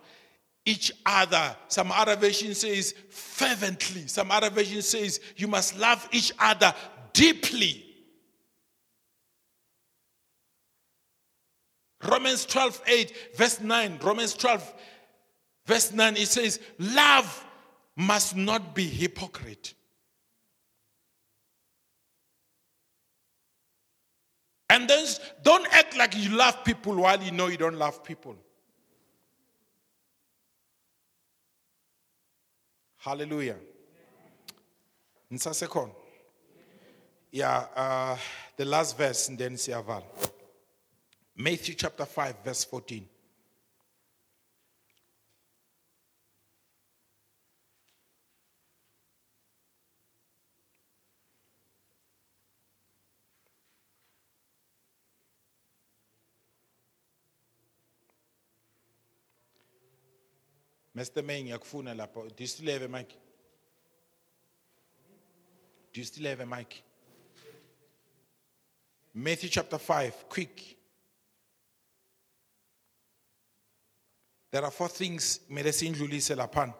each 0.65 0.91
other. 1.05 1.55
Some 1.67 1.91
other 1.91 2.15
version 2.15 2.55
says 2.55 2.95
fervently. 3.11 4.07
Some 4.07 4.31
other 4.31 4.49
version 4.49 4.81
says 4.81 5.19
you 5.37 5.47
must 5.47 5.77
love 5.77 6.09
each 6.11 6.31
other 6.39 6.73
deeply. 7.13 7.88
Romans 12.03 12.45
12, 12.45 12.81
8, 12.87 13.13
verse 13.35 13.59
9. 13.59 13.99
Romans 14.01 14.33
12, 14.33 14.73
verse 15.65 15.91
9, 15.91 16.17
it 16.17 16.27
says, 16.27 16.59
Love 16.77 17.45
must 17.95 18.35
not 18.35 18.73
be 18.73 18.87
hypocrite. 18.87 19.73
And 24.69 24.87
then 24.87 25.05
don't 25.43 25.67
act 25.73 25.97
like 25.97 26.15
you 26.15 26.29
love 26.29 26.63
people 26.63 26.95
while 26.95 27.21
you 27.21 27.31
know 27.31 27.47
you 27.47 27.57
don't 27.57 27.77
love 27.77 28.03
people. 28.03 28.35
Hallelujah. 32.97 33.55
Nsasekhona. 35.31 35.91
Yeah, 37.31 37.65
uh, 37.75 38.17
the 38.57 38.65
last 38.65 38.97
verse 38.97 39.29
and 39.29 39.37
then 39.37 39.53
siyavala. 39.53 40.03
Matthew 41.41 41.75
chapter 41.75 42.03
5 42.03 42.35
verse 42.43 42.65
14. 42.65 43.07
Mr. 60.97 61.23
May 61.23 61.43
ngiyakufuna 61.43 61.95
lapho. 61.95 62.27
Do 62.27 62.43
you 62.43 62.47
still 62.47 62.73
have 62.73 62.81
a 62.81 62.89
mic? 62.89 63.07
Do 65.93 66.01
you 66.01 66.03
still 66.03 66.25
have 66.25 66.41
a 66.41 66.45
mic? 66.45 66.83
Matthew 69.13 69.47
chapter 69.47 69.77
5, 69.77 70.27
quick. 70.27 70.78
There 74.51 74.63
are 74.63 74.71
four 74.71 74.89
things 74.89 75.41
mele 75.49 75.71
sindlulise 75.71 76.35
laphana. 76.35 76.73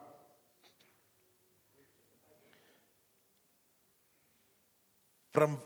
From 5.31 5.59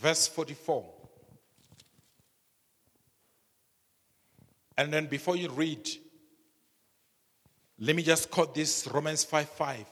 verse 0.00 0.26
44. 0.28 0.84
And 4.76 4.92
then 4.92 5.06
before 5.06 5.36
you 5.36 5.48
read, 5.50 5.88
let 7.78 7.96
me 7.96 8.02
just 8.02 8.30
quote 8.30 8.54
this 8.54 8.86
Romans 8.86 9.24
5 9.24 9.48
5. 9.48 9.86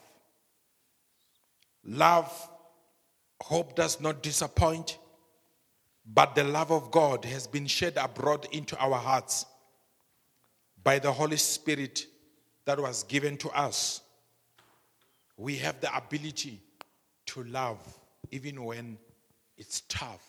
Love, 1.84 2.50
hope 3.42 3.74
does 3.74 4.00
not 4.00 4.22
disappoint, 4.22 4.98
but 6.06 6.34
the 6.34 6.44
love 6.44 6.70
of 6.70 6.90
God 6.90 7.24
has 7.24 7.46
been 7.46 7.66
shed 7.66 7.96
abroad 7.96 8.46
into 8.52 8.76
our 8.78 8.98
hearts 8.98 9.46
by 10.82 10.98
the 10.98 11.12
Holy 11.12 11.36
Spirit 11.36 12.06
that 12.64 12.80
was 12.80 13.02
given 13.04 13.36
to 13.38 13.50
us. 13.50 14.00
We 15.36 15.56
have 15.56 15.80
the 15.80 15.94
ability 15.94 16.60
to 17.26 17.44
love 17.44 17.78
even 18.30 18.64
when 18.64 18.98
it's 19.56 19.82
tough. 19.82 20.24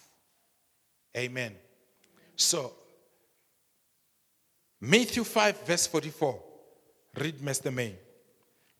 Amen. 1.15 1.55
So, 2.35 2.73
Matthew 4.79 5.23
5, 5.23 5.61
verse 5.61 5.87
44. 5.87 6.41
Read, 7.17 7.37
Mr. 7.39 7.73
May. 7.73 7.95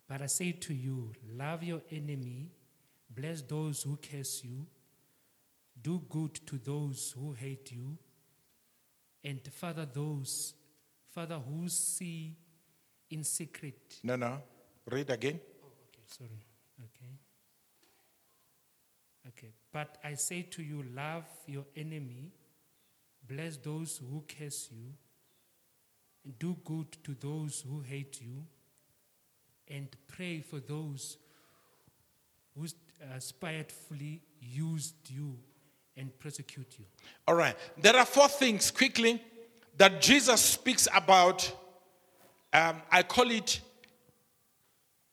But 0.08 0.22
I 0.22 0.26
say 0.28 0.52
to 0.54 0.74
you, 0.74 1.12
love 1.38 1.64
your 1.64 1.82
enemy, 1.92 2.50
bless 3.10 3.42
those 3.42 3.84
who 3.84 3.98
curse 3.98 4.42
you, 4.44 4.66
do 5.82 6.02
good 6.10 6.36
to 6.48 6.58
those 6.58 7.14
who 7.18 7.34
hate 7.34 7.72
you, 7.72 7.98
and 9.24 9.42
father 9.54 9.86
those, 9.86 10.54
father 11.10 11.40
who 11.40 11.68
see 11.70 12.36
in 13.10 13.24
secret. 13.24 14.00
No, 14.04 14.16
no. 14.16 14.42
Read 14.90 15.10
again. 15.10 15.40
Okay, 15.40 16.04
sorry. 16.08 16.46
Okay. 16.80 17.18
Okay. 19.28 19.54
But 19.72 19.98
I 20.04 20.16
say 20.16 20.44
to 20.44 20.64
you, 20.64 20.84
love 20.96 21.26
your 21.48 21.66
enemy, 21.76 22.32
bless 23.28 23.58
those 23.58 23.98
who 23.98 24.24
curse 24.28 24.70
you, 24.72 24.94
and 26.26 26.38
do 26.40 26.58
good 26.64 26.92
to 27.04 27.16
those 27.20 27.64
who 27.68 27.82
hate 27.82 28.22
you, 28.22 28.46
and 29.68 29.88
pray 30.08 30.42
for 30.42 30.60
those 30.60 31.18
who 32.56 32.66
uh, 32.66 33.20
spitefully 33.20 34.22
used 34.40 35.10
you 35.10 35.38
and 36.02 36.18
persecute 36.20 36.76
you. 36.80 36.86
All 37.28 37.36
right. 37.36 37.56
There 37.78 37.96
are 37.96 38.06
four 38.06 38.28
things 38.28 38.72
quickly 38.72 39.22
that 39.78 40.02
Jesus 40.02 40.42
speaks 40.42 40.88
about. 40.94 41.50
Um, 42.52 42.82
I 42.92 43.04
call 43.04 43.30
it 43.30 43.62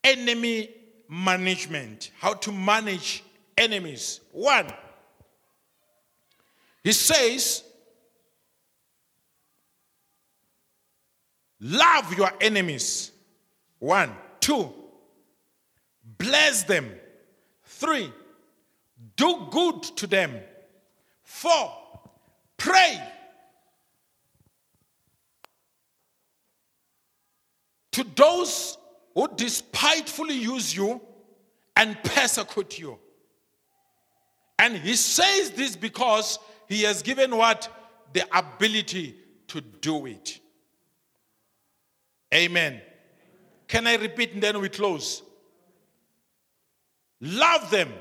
enemy 0.03 0.71
management, 1.07 2.11
how 2.19 2.33
to 2.33 2.51
manage 2.51 3.23
enemies. 3.57 4.19
One, 4.31 4.65
he 6.83 6.91
says, 6.91 7.63
love 11.61 12.13
your 12.17 12.31
enemies. 12.41 13.11
One, 13.77 14.11
two, 14.39 14.73
bless 16.17 16.63
them. 16.63 16.91
Three, 17.63 18.11
do 19.15 19.47
good 19.51 19.83
to 19.83 20.07
them. 20.07 20.39
Four, 21.29 21.71
pray. 22.57 22.99
To 27.91 28.03
those 28.15 28.79
who 29.13 29.29
despitefully 29.35 30.33
use 30.33 30.75
you 30.75 30.99
and 31.75 31.95
persecute 32.03 32.79
you. 32.79 32.97
And 34.57 34.75
he 34.75 34.95
says 34.95 35.51
this 35.51 35.75
because 35.75 36.39
he 36.67 36.81
has 36.81 37.03
given 37.03 37.37
what? 37.37 37.69
The 38.11 38.25
ability 38.35 39.15
to 39.49 39.61
do 39.61 40.07
it. 40.07 40.39
Amen. 42.33 42.81
Can 43.67 43.85
I 43.85 43.95
repeat 43.97 44.33
and 44.33 44.41
then 44.41 44.59
we 44.59 44.67
close? 44.67 45.21
Love 47.21 47.69
them. 47.69 47.93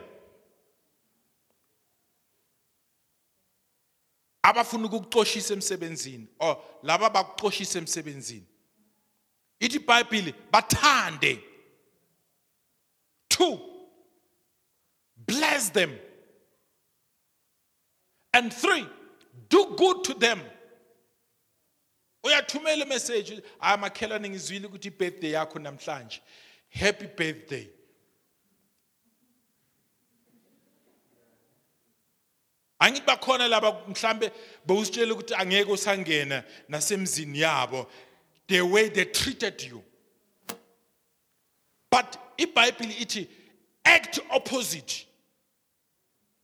Abafuna 4.49 4.87
ukukuxoshisa 4.87 5.55
emsebenzini 5.55 6.27
or 6.39 6.57
laba 6.83 7.11
bakuxoshisa 7.11 7.79
emsebenzini. 7.79 8.47
Ithi 9.61 9.77
ibhayibhile 9.77 10.35
bathande 10.53 11.43
two 13.29 13.61
bless 15.17 15.71
them. 15.71 15.93
And 18.33 18.53
three 18.53 18.87
do 19.49 19.75
good 19.77 20.05
to 20.05 20.15
them. 20.15 20.41
Uyathumela 22.25 22.85
imessage 22.85 23.43
hayi 23.61 23.79
makhelwane 23.79 24.29
ngizwile 24.29 24.67
ukuthi 24.67 24.89
ibirthday 24.89 25.33
yakho 25.33 25.59
namhlanje. 25.59 26.21
Happy 26.69 27.07
birthday 27.07 27.69
angithi 32.81 33.07
bakhona 33.07 33.49
laba 33.49 33.73
mhlambe 33.89 34.31
bewusitshela 34.67 35.15
ukuthi 35.15 35.35
angeke 35.35 35.71
usangena 35.71 36.45
nasemzini 36.69 37.41
yabo 37.41 37.87
the 38.49 38.63
way 38.63 38.89
they 38.89 39.05
treated 39.05 39.63
you. 39.63 39.83
But 41.91 42.17
ibhayibhile 42.39 42.95
ithi 43.01 43.29
act 43.85 44.21
opposite. 44.31 45.07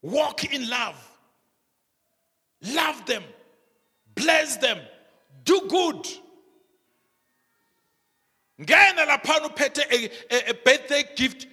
Walk 0.02 0.44
in 0.52 0.68
love. 0.68 0.96
Love 2.74 3.04
them. 3.06 3.22
Bless 4.14 4.58
them. 4.58 4.78
Do 5.44 5.66
good. 5.68 6.06
Ngena 8.60 9.06
laphana 9.06 9.48
uphethe 9.48 9.84
a, 9.90 10.10
a, 10.30 10.50
a 10.50 10.54
birthday 10.54 11.04
gift 11.16 11.46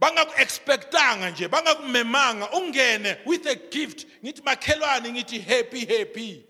bangaku-expectanga 0.00 1.30
nje 1.30 1.48
bangakumemanga. 1.48 2.50
Ungene 2.52 3.16
with 3.26 3.46
a 3.46 3.54
gift. 3.54 4.06
Ngithi 4.24 4.42
makhelwane 4.42 5.12
ngithi 5.12 5.40
happy 5.40 5.84
happy. 5.84 6.44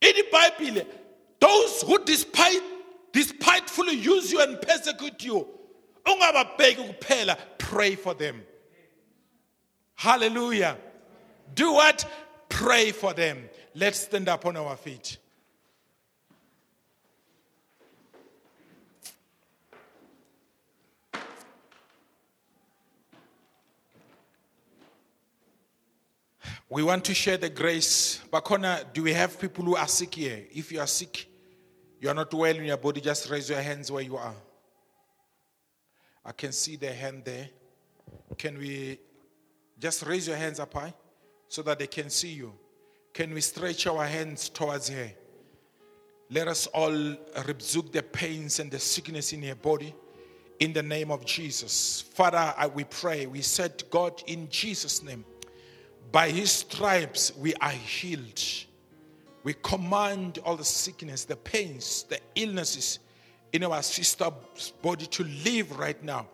Ibhayibhile 0.00 0.86
those 1.40 1.82
who 1.82 2.04
despite 2.04 2.62
despitefully 3.12 3.94
use 3.94 4.32
you 4.32 4.40
and 4.40 4.60
persecute 4.60 5.24
you 5.24 5.46
ungababheki 6.06 6.98
kuphela. 6.98 7.36
Pray 7.58 7.94
for 7.94 8.14
them. 8.14 8.42
Hallelujah. 9.94 10.76
Do 11.54 11.72
what? 11.72 12.04
Pray 12.48 12.90
for 12.90 13.12
them. 13.12 13.48
Let's 13.74 14.00
stand 14.00 14.28
up 14.28 14.46
on 14.46 14.56
our 14.56 14.76
feet 14.76 15.18
We 26.72 26.84
want 26.84 27.04
to 27.06 27.14
share 27.14 27.36
the 27.36 27.50
grace. 27.50 28.20
Bakona, 28.32 28.84
do 28.92 29.02
we 29.02 29.12
have 29.12 29.40
people 29.40 29.64
who 29.64 29.74
are 29.74 29.88
sick 29.88 30.14
here? 30.14 30.44
If 30.52 30.70
you 30.70 30.78
are 30.78 30.86
sick, 30.86 31.26
you 32.00 32.08
are 32.08 32.14
not 32.14 32.32
well 32.32 32.54
in 32.54 32.64
your 32.64 32.76
body, 32.76 33.00
just 33.00 33.28
raise 33.28 33.50
your 33.50 33.60
hands 33.60 33.90
where 33.90 34.04
you 34.04 34.16
are. 34.16 34.34
I 36.24 36.30
can 36.30 36.52
see 36.52 36.76
the 36.76 36.92
hand 36.92 37.24
there. 37.24 37.48
Can 38.38 38.56
we 38.56 39.00
just 39.80 40.06
raise 40.06 40.28
your 40.28 40.36
hands 40.36 40.60
up 40.60 40.72
high 40.72 40.94
so 41.48 41.62
that 41.62 41.80
they 41.80 41.88
can 41.88 42.08
see 42.08 42.28
you? 42.28 42.52
Can 43.12 43.34
we 43.34 43.40
stretch 43.40 43.88
our 43.88 44.06
hands 44.06 44.48
towards 44.48 44.88
here? 44.88 45.12
Let 46.30 46.46
us 46.46 46.68
all 46.68 47.16
rebuke 47.46 47.90
the 47.90 48.04
pains 48.04 48.60
and 48.60 48.70
the 48.70 48.78
sickness 48.78 49.32
in 49.32 49.42
your 49.42 49.56
body 49.56 49.92
in 50.60 50.72
the 50.72 50.84
name 50.84 51.10
of 51.10 51.24
Jesus. 51.24 52.02
Father, 52.14 52.54
I, 52.56 52.68
we 52.68 52.84
pray. 52.84 53.26
We 53.26 53.40
said, 53.40 53.82
God, 53.90 54.22
in 54.28 54.48
Jesus' 54.48 55.02
name, 55.02 55.24
by 56.12 56.30
his 56.30 56.50
stripes 56.50 57.32
we 57.36 57.54
are 57.56 57.70
healed. 57.70 58.42
We 59.42 59.54
command 59.54 60.38
all 60.44 60.56
the 60.56 60.64
sickness, 60.64 61.24
the 61.24 61.36
pains, 61.36 62.04
the 62.04 62.20
illnesses 62.34 62.98
in 63.52 63.64
our 63.64 63.82
sister's 63.82 64.72
body 64.82 65.06
to 65.06 65.24
leave 65.24 65.70
right 65.78 66.02
now 66.02 66.26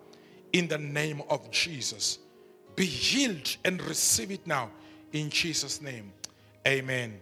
in 0.52 0.66
the 0.68 0.78
name 0.78 1.22
of 1.30 1.50
Jesus. 1.50 2.18
Be 2.74 2.84
healed 2.84 3.56
and 3.64 3.82
receive 3.82 4.30
it 4.30 4.46
now 4.46 4.70
in 5.12 5.30
Jesus' 5.30 5.80
name. 5.80 6.12
Amen 6.66 7.18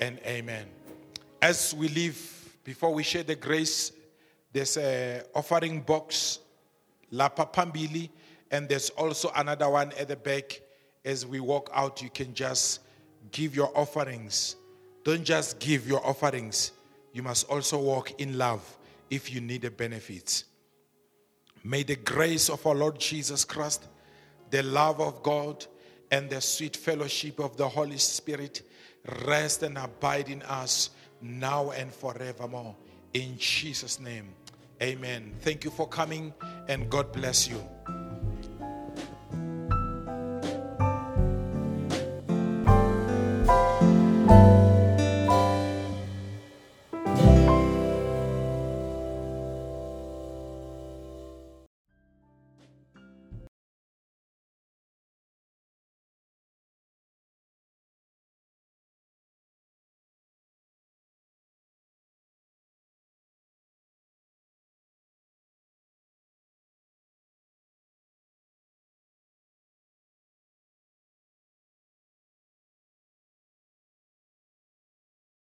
and 0.00 0.18
amen. 0.26 0.66
As 1.42 1.74
we 1.74 1.88
leave, 1.88 2.56
before 2.64 2.92
we 2.92 3.02
share 3.02 3.22
the 3.22 3.36
grace, 3.36 3.92
there's 4.52 4.76
a 4.76 5.22
offering 5.34 5.80
box, 5.82 6.40
Lapa 7.10 7.46
Pambili, 7.46 8.08
and 8.50 8.68
there's 8.68 8.90
also 8.90 9.30
another 9.36 9.68
one 9.68 9.92
at 9.98 10.08
the 10.08 10.16
back. 10.16 10.60
As 11.06 11.24
we 11.24 11.40
walk 11.40 11.70
out, 11.72 12.02
you 12.02 12.10
can 12.10 12.34
just 12.34 12.80
give 13.30 13.56
your 13.56 13.70
offerings. 13.78 14.56
Don't 15.04 15.24
just 15.24 15.60
give 15.60 15.88
your 15.88 16.04
offerings. 16.04 16.72
You 17.12 17.22
must 17.22 17.48
also 17.48 17.78
walk 17.78 18.20
in 18.20 18.36
love 18.36 18.76
if 19.08 19.32
you 19.32 19.40
need 19.40 19.64
a 19.64 19.70
benefit. 19.70 20.42
May 21.62 21.84
the 21.84 21.96
grace 21.96 22.50
of 22.50 22.66
our 22.66 22.74
Lord 22.74 22.98
Jesus 22.98 23.44
Christ, 23.44 23.86
the 24.50 24.62
love 24.64 25.00
of 25.00 25.22
God, 25.22 25.64
and 26.10 26.28
the 26.28 26.40
sweet 26.40 26.76
fellowship 26.76 27.38
of 27.38 27.56
the 27.56 27.68
Holy 27.68 27.98
Spirit 27.98 28.62
rest 29.24 29.62
and 29.62 29.78
abide 29.78 30.28
in 30.28 30.42
us 30.42 30.90
now 31.20 31.70
and 31.70 31.92
forevermore. 31.92 32.74
In 33.14 33.38
Jesus' 33.38 34.00
name, 34.00 34.28
amen. 34.82 35.32
Thank 35.40 35.64
you 35.64 35.70
for 35.70 35.88
coming, 35.88 36.34
and 36.68 36.90
God 36.90 37.12
bless 37.12 37.48
you. 37.48 37.64